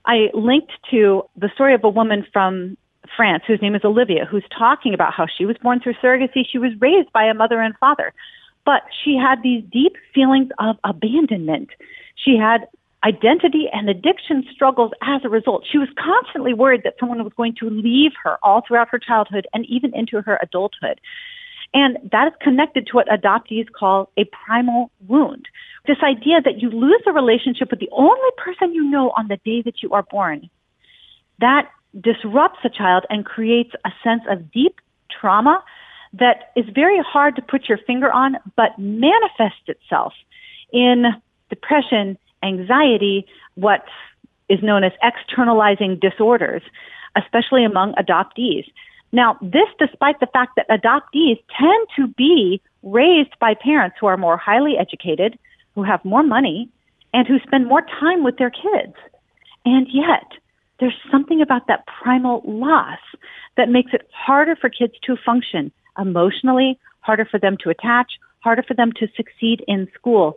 I 0.05 0.31
linked 0.35 0.73
to 0.91 1.23
the 1.37 1.51
story 1.55 1.75
of 1.75 1.85
a 1.85 1.89
woman 1.89 2.27
from 2.33 2.77
France 3.17 3.43
whose 3.47 3.61
name 3.63 3.75
is 3.75 3.83
Olivia, 3.85 4.25
who's 4.25 4.45
talking 4.57 4.95
about 4.95 5.13
how 5.13 5.27
she 5.27 5.45
was 5.45 5.57
born 5.63 5.81
through 5.81 5.95
surrogacy. 6.03 6.45
She 6.51 6.59
was 6.59 6.73
raised 6.81 7.13
by 7.13 7.25
a 7.25 7.35
mother 7.35 7.61
and 7.61 7.77
father, 7.79 8.13
but 8.65 8.83
she 9.05 9.17
had 9.17 9.43
these 9.43 9.63
deep 9.71 9.97
feelings 10.15 10.49
of 10.59 10.77
abandonment. 10.85 11.71
She 12.17 12.37
had 12.37 12.67
identity 13.05 13.67
and 13.73 13.89
addiction 13.89 14.45
struggles 14.53 14.93
as 15.03 15.21
a 15.25 15.29
result. 15.29 15.65
She 15.71 15.79
was 15.79 15.89
constantly 15.97 16.55
worried 16.55 16.83
that 16.85 16.95
someone 16.99 17.23
was 17.23 17.33
going 17.37 17.55
to 17.61 17.71
leave 17.71 18.13
her 18.23 18.39
all 18.43 18.63
throughout 18.67 18.89
her 18.91 18.99
childhood 18.99 19.47
and 19.53 19.65
even 19.67 19.95
into 19.95 20.23
her 20.23 20.39
adulthood. 20.43 21.01
And 21.75 21.99
that 22.11 22.29
is 22.29 22.33
connected 22.41 22.87
to 22.87 22.93
what 22.97 23.07
adoptees 23.09 23.67
call 23.71 24.11
a 24.17 24.25
primal 24.25 24.91
wound. 25.07 25.47
This 25.87 25.99
idea 26.03 26.41
that 26.45 26.61
you 26.61 26.71
lose 26.71 27.03
a 27.07 27.13
relationship 27.13 27.71
with 27.71 27.81
the 27.81 27.91
only 27.93 28.31
person 28.37 28.75
you 28.75 28.89
know 28.89 29.13
on 29.17 29.29
the 29.29 29.37
day 29.45 29.63
that 29.63 29.83
you 29.83 29.93
are 29.93 30.03
born. 30.03 30.49
That 31.41 31.69
disrupts 32.01 32.59
a 32.65 32.69
child 32.69 33.05
and 33.11 33.25
creates 33.25 33.71
a 33.85 33.91
sense 34.03 34.23
of 34.29 34.51
deep 34.51 34.81
trauma 35.11 35.63
that 36.13 36.53
is 36.57 36.65
very 36.75 37.01
hard 37.01 37.37
to 37.37 37.43
put 37.43 37.69
your 37.69 37.79
finger 37.79 38.11
on, 38.11 38.37
but 38.57 38.79
manifests 38.79 39.67
itself 39.67 40.13
in 40.73 41.07
depression, 41.51 42.19
anxiety, 42.43 43.27
what 43.55 43.85
is 44.49 44.63
known 44.63 44.85
as 44.85 44.93
externalizing 45.03 45.99
disorders, 45.99 46.63
especially 47.17 47.65
among 47.65 47.95
adoptees. 47.95 48.65
Now, 49.13 49.39
this 49.41 49.69
despite 49.79 50.21
the 50.21 50.27
fact 50.27 50.57
that 50.57 50.69
adoptees 50.69 51.43
tend 51.59 51.87
to 51.97 52.09
be 52.17 52.61
raised 52.83 53.39
by 53.41 53.55
parents 53.55 53.97
who 54.01 54.07
are 54.07 54.17
more 54.17 54.37
highly 54.37 54.77
educated, 54.79 55.39
who 55.75 55.83
have 55.83 56.05
more 56.05 56.23
money, 56.23 56.69
and 57.13 57.27
who 57.27 57.39
spend 57.41 57.67
more 57.67 57.83
time 57.83 58.23
with 58.23 58.37
their 58.37 58.51
kids. 58.51 58.95
And 59.65 59.87
yet, 59.91 60.33
there's 60.81 60.97
something 61.11 61.41
about 61.41 61.67
that 61.69 61.85
primal 61.87 62.43
loss 62.45 62.99
that 63.57 63.69
makes 63.69 63.93
it 63.95 64.09
harder 64.13 64.57
for 64.57 64.69
kids 64.69 64.95
to 65.05 65.17
function 65.25 65.73
emotionally, 65.99 66.79
harder 67.01 67.25
for 67.25 67.39
them 67.39 67.57
to 67.63 67.71
attach, 67.71 68.13
harder 68.41 68.63
for 68.63 68.75
them 68.75 68.93
to 68.93 69.09
succeed 69.17 69.65
in 69.67 69.89
school. 69.95 70.35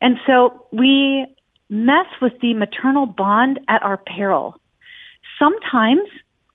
And 0.00 0.16
so 0.26 0.66
we 0.72 1.26
mess 1.70 2.06
with 2.20 2.32
the 2.40 2.54
maternal 2.54 3.06
bond 3.06 3.60
at 3.68 3.82
our 3.82 3.96
peril. 3.98 4.56
Sometimes 5.38 6.08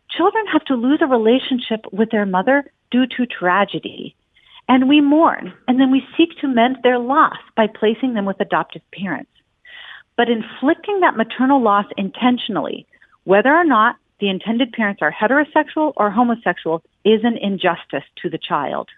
children 0.09 0.45
have 0.51 0.65
to 0.65 0.75
lose 0.75 0.99
a 1.01 1.07
relationship 1.07 1.81
with 1.91 2.11
their 2.11 2.25
mother 2.25 2.71
due 2.91 3.05
to 3.17 3.25
tragedy. 3.25 4.15
And 4.67 4.87
we 4.87 5.01
mourn, 5.01 5.53
and 5.67 5.79
then 5.79 5.91
we 5.91 6.03
seek 6.17 6.37
to 6.39 6.47
mend 6.47 6.77
their 6.83 6.99
loss 6.99 7.37
by 7.55 7.67
placing 7.67 8.13
them 8.13 8.25
with 8.25 8.39
adoptive 8.39 8.81
parents. 8.97 9.31
But 10.15 10.29
inflicting 10.29 11.01
that 11.01 11.17
maternal 11.17 11.61
loss 11.61 11.85
intentionally, 11.97 12.87
whether 13.23 13.53
or 13.53 13.63
not 13.63 13.95
the 14.19 14.29
intended 14.29 14.71
parents 14.71 15.01
are 15.01 15.11
heterosexual 15.11 15.93
or 15.97 16.09
homosexual, 16.09 16.83
is 17.03 17.21
an 17.23 17.37
injustice 17.37 18.03
to 18.21 18.29
the 18.29 18.37
child. 18.37 18.89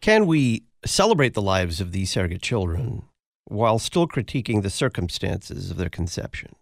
Can 0.00 0.26
we 0.26 0.62
celebrate 0.84 1.34
the 1.34 1.42
lives 1.42 1.80
of 1.80 1.92
these 1.92 2.10
surrogate 2.10 2.42
children 2.42 3.02
while 3.44 3.78
still 3.78 4.06
critiquing 4.06 4.62
the 4.62 4.70
circumstances 4.70 5.70
of 5.70 5.76
their 5.76 5.88
conception? 5.88 6.54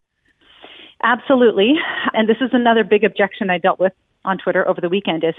Absolutely. 1.02 1.74
And 2.14 2.28
this 2.28 2.38
is 2.40 2.50
another 2.52 2.84
big 2.84 3.04
objection 3.04 3.50
I 3.50 3.58
dealt 3.58 3.78
with 3.78 3.92
on 4.24 4.38
Twitter 4.38 4.66
over 4.66 4.80
the 4.80 4.88
weekend 4.88 5.22
is 5.22 5.34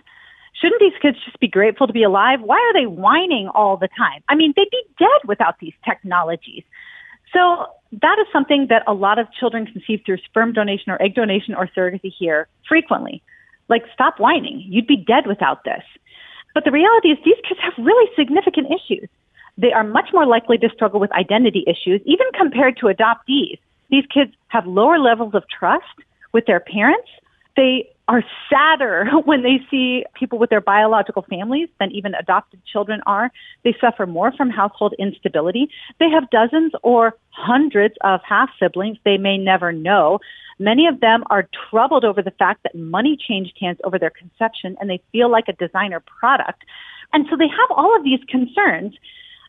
shouldn't 0.59 0.79
these 0.79 0.99
kids 1.01 1.17
just 1.25 1.39
be 1.39 1.47
grateful 1.47 1.87
to 1.87 1.93
be 1.93 2.03
alive? 2.03 2.41
Why 2.41 2.57
are 2.57 2.73
they 2.73 2.85
whining 2.85 3.49
all 3.53 3.77
the 3.77 3.89
time? 3.97 4.23
I 4.29 4.35
mean, 4.35 4.53
they'd 4.55 4.69
be 4.69 4.83
dead 4.99 5.27
without 5.27 5.59
these 5.59 5.73
technologies. 5.83 6.63
So 7.35 7.65
that 7.91 8.17
is 8.19 8.27
something 8.31 8.67
that 8.69 8.83
a 8.87 8.93
lot 8.93 9.19
of 9.19 9.27
children 9.37 9.65
conceive 9.67 10.01
through 10.05 10.17
sperm 10.19 10.53
donation 10.53 10.91
or 10.91 11.01
egg 11.01 11.15
donation 11.15 11.53
or 11.53 11.67
surrogacy 11.67 12.11
here 12.17 12.47
frequently. 12.67 13.21
Like, 13.67 13.83
stop 13.93 14.19
whining. 14.19 14.63
You'd 14.65 14.87
be 14.87 14.95
dead 14.95 15.27
without 15.27 15.65
this. 15.65 15.83
But 16.53 16.63
the 16.63 16.71
reality 16.71 17.09
is 17.09 17.17
these 17.25 17.35
kids 17.47 17.59
have 17.61 17.73
really 17.77 18.09
significant 18.15 18.67
issues. 18.71 19.09
They 19.57 19.73
are 19.73 19.83
much 19.83 20.09
more 20.13 20.25
likely 20.25 20.57
to 20.59 20.69
struggle 20.69 20.99
with 20.99 21.11
identity 21.11 21.65
issues, 21.67 22.01
even 22.05 22.27
compared 22.37 22.77
to 22.77 22.85
adoptees. 22.85 23.59
These 23.89 24.05
kids 24.13 24.31
have 24.47 24.65
lower 24.65 24.97
levels 24.97 25.35
of 25.35 25.43
trust 25.49 25.83
with 26.31 26.45
their 26.45 26.61
parents. 26.61 27.09
They 27.55 27.89
are 28.07 28.23
sadder 28.49 29.09
when 29.25 29.41
they 29.43 29.59
see 29.69 30.05
people 30.13 30.37
with 30.37 30.49
their 30.49 30.61
biological 30.61 31.25
families 31.29 31.69
than 31.79 31.91
even 31.91 32.13
adopted 32.13 32.61
children 32.65 33.01
are. 33.05 33.31
They 33.63 33.75
suffer 33.79 34.05
more 34.05 34.31
from 34.33 34.49
household 34.49 34.93
instability. 34.99 35.69
They 35.99 36.09
have 36.09 36.29
dozens 36.29 36.73
or 36.83 37.17
hundreds 37.31 37.95
of 38.01 38.21
half 38.27 38.49
siblings 38.59 38.97
they 39.03 39.17
may 39.17 39.37
never 39.37 39.71
know. 39.71 40.19
Many 40.59 40.87
of 40.87 41.01
them 41.01 41.23
are 41.29 41.49
troubled 41.69 42.05
over 42.05 42.21
the 42.21 42.31
fact 42.31 42.63
that 42.63 42.75
money 42.75 43.17
changed 43.17 43.57
hands 43.59 43.79
over 43.83 43.99
their 43.99 44.09
conception 44.09 44.77
and 44.79 44.89
they 44.89 45.01
feel 45.11 45.29
like 45.29 45.45
a 45.47 45.53
designer 45.53 46.01
product. 46.19 46.63
And 47.11 47.25
so 47.29 47.35
they 47.35 47.47
have 47.47 47.71
all 47.71 47.95
of 47.95 48.03
these 48.03 48.21
concerns. 48.29 48.93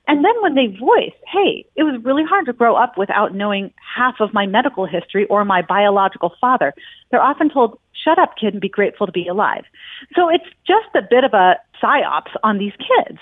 And 0.09 0.25
then 0.25 0.35
when 0.41 0.55
they 0.55 0.69
voice, 0.69 1.15
hey, 1.33 1.67
it 1.75 1.83
was 1.83 2.01
really 2.05 2.23
hard 2.25 2.47
to 2.47 2.53
grow 2.53 2.77
up 2.77 2.97
without 2.97 3.35
knowing 3.35 3.73
half 3.97 4.15
of 4.21 4.33
my 4.33 4.47
medical 4.47 4.87
history 4.87 5.27
or 5.27 5.45
my 5.45 5.63
biological 5.63 6.33
father, 6.41 6.73
they're 7.11 7.23
often 7.23 7.51
told, 7.51 7.79
shut 7.93 8.19
up, 8.19 8.35
kid, 8.41 8.55
and 8.55 8.61
be 8.61 8.69
grateful 8.69 9.07
to 9.07 9.13
be 9.13 9.27
alive. 9.27 9.65
So 10.15 10.29
it's 10.29 10.47
just 10.67 10.95
a 10.95 11.03
bit 11.03 11.25
of 11.25 11.35
a 11.35 11.57
psyops 11.83 12.31
on 12.45 12.59
these 12.59 12.73
kids. 12.79 13.19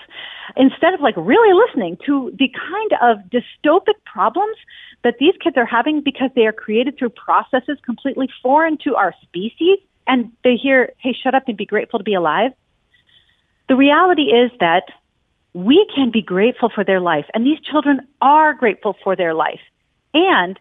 Instead 0.57 0.93
of 0.93 1.01
like 1.01 1.15
really 1.17 1.55
listening 1.67 1.97
to 2.05 2.31
the 2.39 2.49
kind 2.49 2.93
of 3.01 3.19
dystopic 3.31 3.97
problems 4.05 4.57
that 5.05 5.17
these 5.19 5.35
kids 5.43 5.57
are 5.57 5.67
having 5.67 6.03
because 6.03 6.31
they 6.35 6.47
are 6.47 6.53
created 6.53 6.99
through 6.99 7.11
processes 7.11 7.79
completely 7.85 8.29
foreign 8.43 8.77
to 8.85 8.95
our 8.95 9.15
species, 9.23 9.79
and 10.07 10.31
they 10.45 10.57
hear, 10.57 10.93
hey, 10.99 11.15
shut 11.15 11.35
up 11.35 11.45
and 11.49 11.57
be 11.57 11.65
grateful 11.65 11.99
to 11.99 12.05
be 12.05 12.15
alive. 12.15 12.53
The 13.69 13.77
reality 13.77 14.25
is 14.25 14.51
that 14.61 14.85
we 15.55 15.89
can 15.95 16.11
be 16.11 16.21
grateful 16.21 16.69
for 16.69 16.85
their 16.85 17.01
life, 17.01 17.27
and 17.33 17.47
these 17.47 17.61
children 17.61 18.01
are 18.21 18.53
grateful 18.55 18.97
for 19.03 19.15
their 19.15 19.35
life. 19.35 19.61
And 20.13 20.59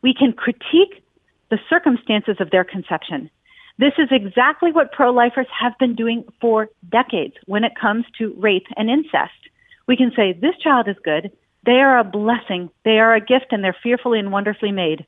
we 0.00 0.14
can 0.14 0.32
critique 0.32 1.04
the 1.50 1.58
circumstances 1.68 2.36
of 2.38 2.50
their 2.50 2.64
conception. 2.64 3.30
This 3.78 3.92
is 3.98 4.08
exactly 4.10 4.72
what 4.72 4.92
pro 4.92 5.10
lifers 5.10 5.46
have 5.60 5.72
been 5.78 5.94
doing 5.94 6.24
for 6.40 6.68
decades 6.88 7.34
when 7.46 7.64
it 7.64 7.72
comes 7.80 8.04
to 8.18 8.34
rape 8.36 8.66
and 8.76 8.88
incest. 8.88 9.32
We 9.86 9.96
can 9.96 10.12
say, 10.14 10.32
this 10.32 10.56
child 10.62 10.88
is 10.88 10.96
good. 11.04 11.32
They 11.64 11.80
are 11.80 11.98
a 11.98 12.04
blessing. 12.04 12.70
They 12.84 12.98
are 12.98 13.14
a 13.14 13.20
gift, 13.20 13.46
and 13.50 13.62
they're 13.62 13.76
fearfully 13.82 14.18
and 14.18 14.30
wonderfully 14.30 14.72
made. 14.72 15.06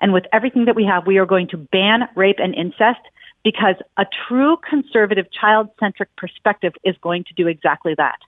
And 0.00 0.12
with 0.12 0.24
everything 0.32 0.64
that 0.66 0.76
we 0.76 0.84
have, 0.84 1.06
we 1.06 1.18
are 1.18 1.26
going 1.26 1.48
to 1.48 1.56
ban 1.56 2.08
rape 2.14 2.38
and 2.38 2.54
incest 2.54 3.00
because 3.44 3.76
a 3.96 4.06
true 4.28 4.56
conservative 4.68 5.26
child 5.32 5.68
centric 5.78 6.14
perspective 6.16 6.72
is 6.84 6.96
going 7.00 7.24
to 7.24 7.34
do 7.34 7.46
exactly 7.46 7.94
that. 7.96 8.18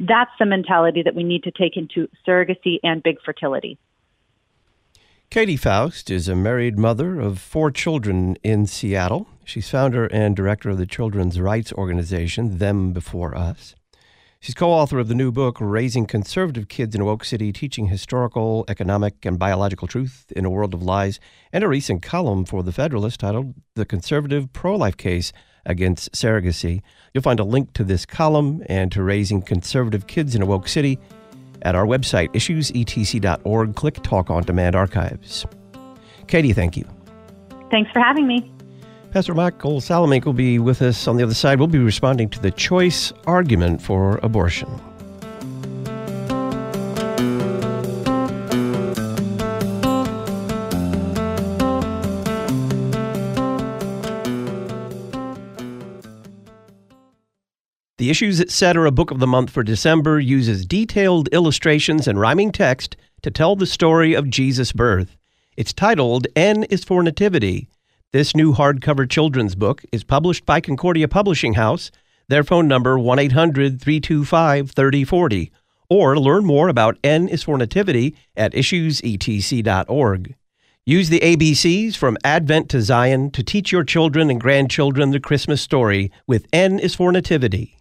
That's 0.00 0.30
the 0.38 0.46
mentality 0.46 1.02
that 1.02 1.14
we 1.14 1.22
need 1.22 1.42
to 1.42 1.50
take 1.50 1.76
into 1.76 2.08
surrogacy 2.26 2.78
and 2.82 3.02
big 3.02 3.16
fertility. 3.22 3.78
Katy 5.28 5.56
Faust 5.56 6.10
is 6.10 6.26
a 6.26 6.34
married 6.34 6.78
mother 6.78 7.20
of 7.20 7.38
four 7.38 7.70
children 7.70 8.36
in 8.42 8.66
Seattle. 8.66 9.28
She's 9.44 9.70
founder 9.70 10.06
and 10.06 10.34
director 10.34 10.70
of 10.70 10.78
the 10.78 10.86
children's 10.86 11.38
rights 11.38 11.72
organization, 11.74 12.58
Them 12.58 12.92
Before 12.92 13.36
Us. 13.36 13.76
She's 14.40 14.54
co 14.54 14.70
author 14.70 14.98
of 14.98 15.08
the 15.08 15.14
new 15.14 15.30
book, 15.30 15.58
Raising 15.60 16.06
Conservative 16.06 16.66
Kids 16.68 16.94
in 16.94 17.04
Woke 17.04 17.24
City 17.24 17.52
Teaching 17.52 17.88
Historical, 17.88 18.64
Economic, 18.68 19.26
and 19.26 19.38
Biological 19.38 19.86
Truth 19.86 20.32
in 20.34 20.46
a 20.46 20.50
World 20.50 20.72
of 20.72 20.82
Lies, 20.82 21.20
and 21.52 21.62
a 21.62 21.68
recent 21.68 22.02
column 22.02 22.46
for 22.46 22.62
The 22.62 22.72
Federalist 22.72 23.20
titled 23.20 23.54
The 23.74 23.84
Conservative 23.84 24.50
Pro 24.54 24.76
Life 24.76 24.96
Case 24.96 25.30
against 25.66 26.12
surrogacy. 26.12 26.82
You'll 27.12 27.22
find 27.22 27.40
a 27.40 27.44
link 27.44 27.72
to 27.74 27.84
this 27.84 28.06
column 28.06 28.62
and 28.68 28.90
to 28.92 29.02
raising 29.02 29.42
conservative 29.42 30.06
kids 30.06 30.34
in 30.34 30.42
a 30.42 30.46
woke 30.46 30.68
city 30.68 30.98
at 31.62 31.74
our 31.74 31.84
website, 31.84 32.32
issuesetc.org. 32.32 33.74
Click 33.74 34.02
Talk 34.02 34.30
on 34.30 34.42
Demand 34.44 34.74
Archives. 34.74 35.46
Katy, 36.26 36.52
thank 36.52 36.76
you. 36.76 36.86
Thanks 37.70 37.90
for 37.92 38.00
having 38.00 38.26
me. 38.26 38.50
Pastor 39.10 39.34
Michael 39.34 39.80
Salemink 39.80 40.24
will 40.24 40.32
be 40.32 40.60
with 40.60 40.82
us 40.82 41.08
on 41.08 41.16
the 41.16 41.24
other 41.24 41.34
side. 41.34 41.58
We'll 41.58 41.68
be 41.68 41.78
responding 41.78 42.28
to 42.30 42.40
the 42.40 42.52
choice 42.52 43.12
argument 43.26 43.82
for 43.82 44.18
abortion. 44.22 44.68
The 58.00 58.08
Issues 58.08 58.40
Etc. 58.40 58.90
Book 58.90 59.10
of 59.10 59.18
the 59.18 59.26
Month 59.26 59.50
for 59.50 59.62
December 59.62 60.18
uses 60.18 60.64
detailed 60.64 61.28
illustrations 61.32 62.08
and 62.08 62.18
rhyming 62.18 62.50
text 62.50 62.96
to 63.20 63.30
tell 63.30 63.56
the 63.56 63.66
story 63.66 64.14
of 64.14 64.30
Jesus' 64.30 64.72
birth. 64.72 65.18
It's 65.54 65.74
titled 65.74 66.26
N 66.34 66.64
is 66.70 66.82
for 66.82 67.02
Nativity. 67.02 67.68
This 68.14 68.34
new 68.34 68.54
hardcover 68.54 69.06
children's 69.06 69.54
book 69.54 69.84
is 69.92 70.02
published 70.02 70.46
by 70.46 70.62
Concordia 70.62 71.08
Publishing 71.08 71.52
House. 71.52 71.90
Their 72.28 72.42
phone 72.42 72.66
number 72.66 72.96
1-800-325-3040 72.96 75.50
or 75.90 76.18
learn 76.18 76.46
more 76.46 76.70
about 76.70 76.96
N 77.04 77.28
is 77.28 77.42
for 77.42 77.58
Nativity 77.58 78.16
at 78.34 78.54
issuesetc.org. 78.54 80.34
Use 80.86 81.10
the 81.10 81.20
ABCs 81.20 81.96
from 81.96 82.16
Advent 82.24 82.70
to 82.70 82.80
Zion 82.80 83.30
to 83.32 83.42
teach 83.42 83.70
your 83.70 83.84
children 83.84 84.30
and 84.30 84.40
grandchildren 84.40 85.10
the 85.10 85.20
Christmas 85.20 85.60
story 85.60 86.10
with 86.26 86.46
N 86.50 86.78
is 86.78 86.94
for 86.94 87.12
Nativity. 87.12 87.76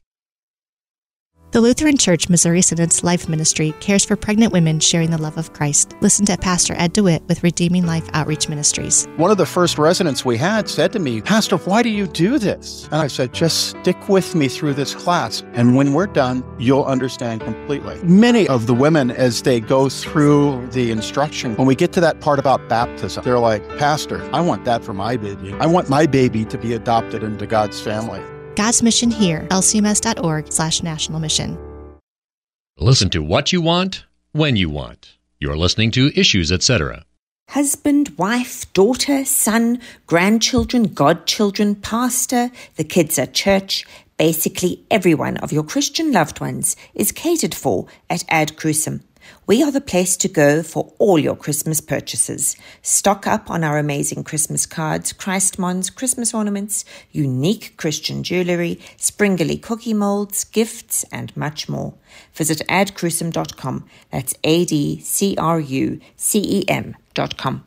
The 1.51 1.61
Lutheran 1.61 1.97
Church 1.97 2.29
Missouri 2.29 2.61
Synod's 2.61 3.03
Life 3.03 3.27
Ministry 3.27 3.73
cares 3.79 4.05
for 4.05 4.15
pregnant 4.15 4.53
women 4.53 4.79
sharing 4.79 5.09
the 5.09 5.17
love 5.17 5.35
of 5.35 5.51
Christ. 5.53 5.95
Listen 5.99 6.23
to 6.27 6.37
Pastor 6.37 6.75
Ed 6.77 6.93
DeWitt 6.93 7.23
with 7.27 7.41
Redeeming 7.41 7.87
Life 7.87 8.07
Outreach 8.13 8.47
Ministries. 8.47 9.07
One 9.17 9.31
of 9.31 9.37
the 9.37 9.47
first 9.47 9.79
residents 9.79 10.23
we 10.23 10.37
had 10.37 10.69
said 10.69 10.93
to 10.93 10.99
me, 10.99 11.21
Pastor, 11.21 11.57
why 11.57 11.81
do 11.81 11.89
you 11.89 12.05
do 12.05 12.37
this? 12.37 12.85
And 12.91 13.01
I 13.01 13.07
said, 13.07 13.33
just 13.33 13.69
stick 13.69 14.07
with 14.07 14.35
me 14.35 14.47
through 14.47 14.75
this 14.75 14.93
class. 14.93 15.41
And 15.53 15.75
when 15.75 15.93
we're 15.93 16.05
done, 16.05 16.43
you'll 16.59 16.85
understand 16.85 17.41
completely. 17.41 17.99
Many 18.03 18.47
of 18.47 18.67
the 18.67 18.75
women, 18.75 19.09
as 19.09 19.41
they 19.41 19.59
go 19.59 19.89
through 19.89 20.67
the 20.67 20.91
instruction, 20.91 21.55
when 21.55 21.65
we 21.65 21.73
get 21.73 21.91
to 21.93 21.99
that 21.99 22.21
part 22.21 22.37
about 22.37 22.69
baptism, 22.69 23.23
they're 23.23 23.39
like, 23.39 23.67
Pastor, 23.79 24.23
I 24.31 24.41
want 24.41 24.65
that 24.65 24.83
for 24.83 24.93
my 24.93 25.17
baby. 25.17 25.51
I 25.53 25.65
want 25.65 25.89
my 25.89 26.05
baby 26.05 26.45
to 26.45 26.59
be 26.59 26.73
adopted 26.73 27.23
into 27.23 27.47
God's 27.47 27.81
family. 27.81 28.21
God's 28.59 28.83
Mission 28.83 29.09
Here, 29.09 29.47
lcms.org 29.51 30.51
slash 30.51 30.83
national 30.83 31.21
mission. 31.21 31.57
Listen 32.77 33.09
to 33.11 33.23
what 33.23 33.53
you 33.53 33.61
want, 33.61 34.03
when 34.33 34.57
you 34.57 34.69
want. 34.69 35.15
You're 35.39 35.55
listening 35.55 35.91
to 35.91 36.11
Issues, 36.13 36.51
etc. 36.51 37.05
Husband, 37.51 38.09
wife, 38.17 38.71
daughter, 38.73 39.23
son, 39.23 39.79
grandchildren, 40.07 40.93
godchildren, 40.93 41.73
pastor, 41.75 42.51
the 42.75 42.83
kids 42.83 43.17
at 43.17 43.33
church, 43.33 43.85
basically 44.17 44.83
everyone 44.91 45.37
of 45.37 45.53
your 45.53 45.63
Christian 45.63 46.11
loved 46.11 46.41
ones 46.41 46.75
is 46.93 47.13
catered 47.13 47.55
for 47.55 47.87
at 48.09 48.25
Ad 48.27 48.57
Crucem. 48.57 48.99
We 49.49 49.63
are 49.63 49.71
the 49.71 49.81
place 49.81 50.15
to 50.17 50.27
go 50.27 50.61
for 50.61 50.93
all 50.99 51.17
your 51.17 51.35
Christmas 51.35 51.81
purchases. 51.81 52.55
Stock 52.83 53.25
up 53.25 53.49
on 53.49 53.63
our 53.63 53.79
amazing 53.79 54.23
Christmas 54.23 54.67
cards, 54.67 55.11
Chrismons, 55.11 55.89
Christmas 55.89 56.35
ornaments, 56.35 56.85
unique 57.11 57.73
Christian 57.75 58.21
jewelry, 58.21 58.79
springerle 58.99 59.59
cookie 59.59 59.95
molds, 59.95 60.43
gifts, 60.43 61.03
and 61.11 61.35
much 61.35 61.67
more. 61.67 61.95
Visit 62.35 62.61
adcrucem.com. 62.69 63.85
That's 64.11 64.35
A 64.43 64.65
D 64.65 64.99
C 64.99 65.35
R 65.35 65.59
U 65.59 65.99
C 66.15 66.39
E 66.59 66.69
M.com. 66.69 67.65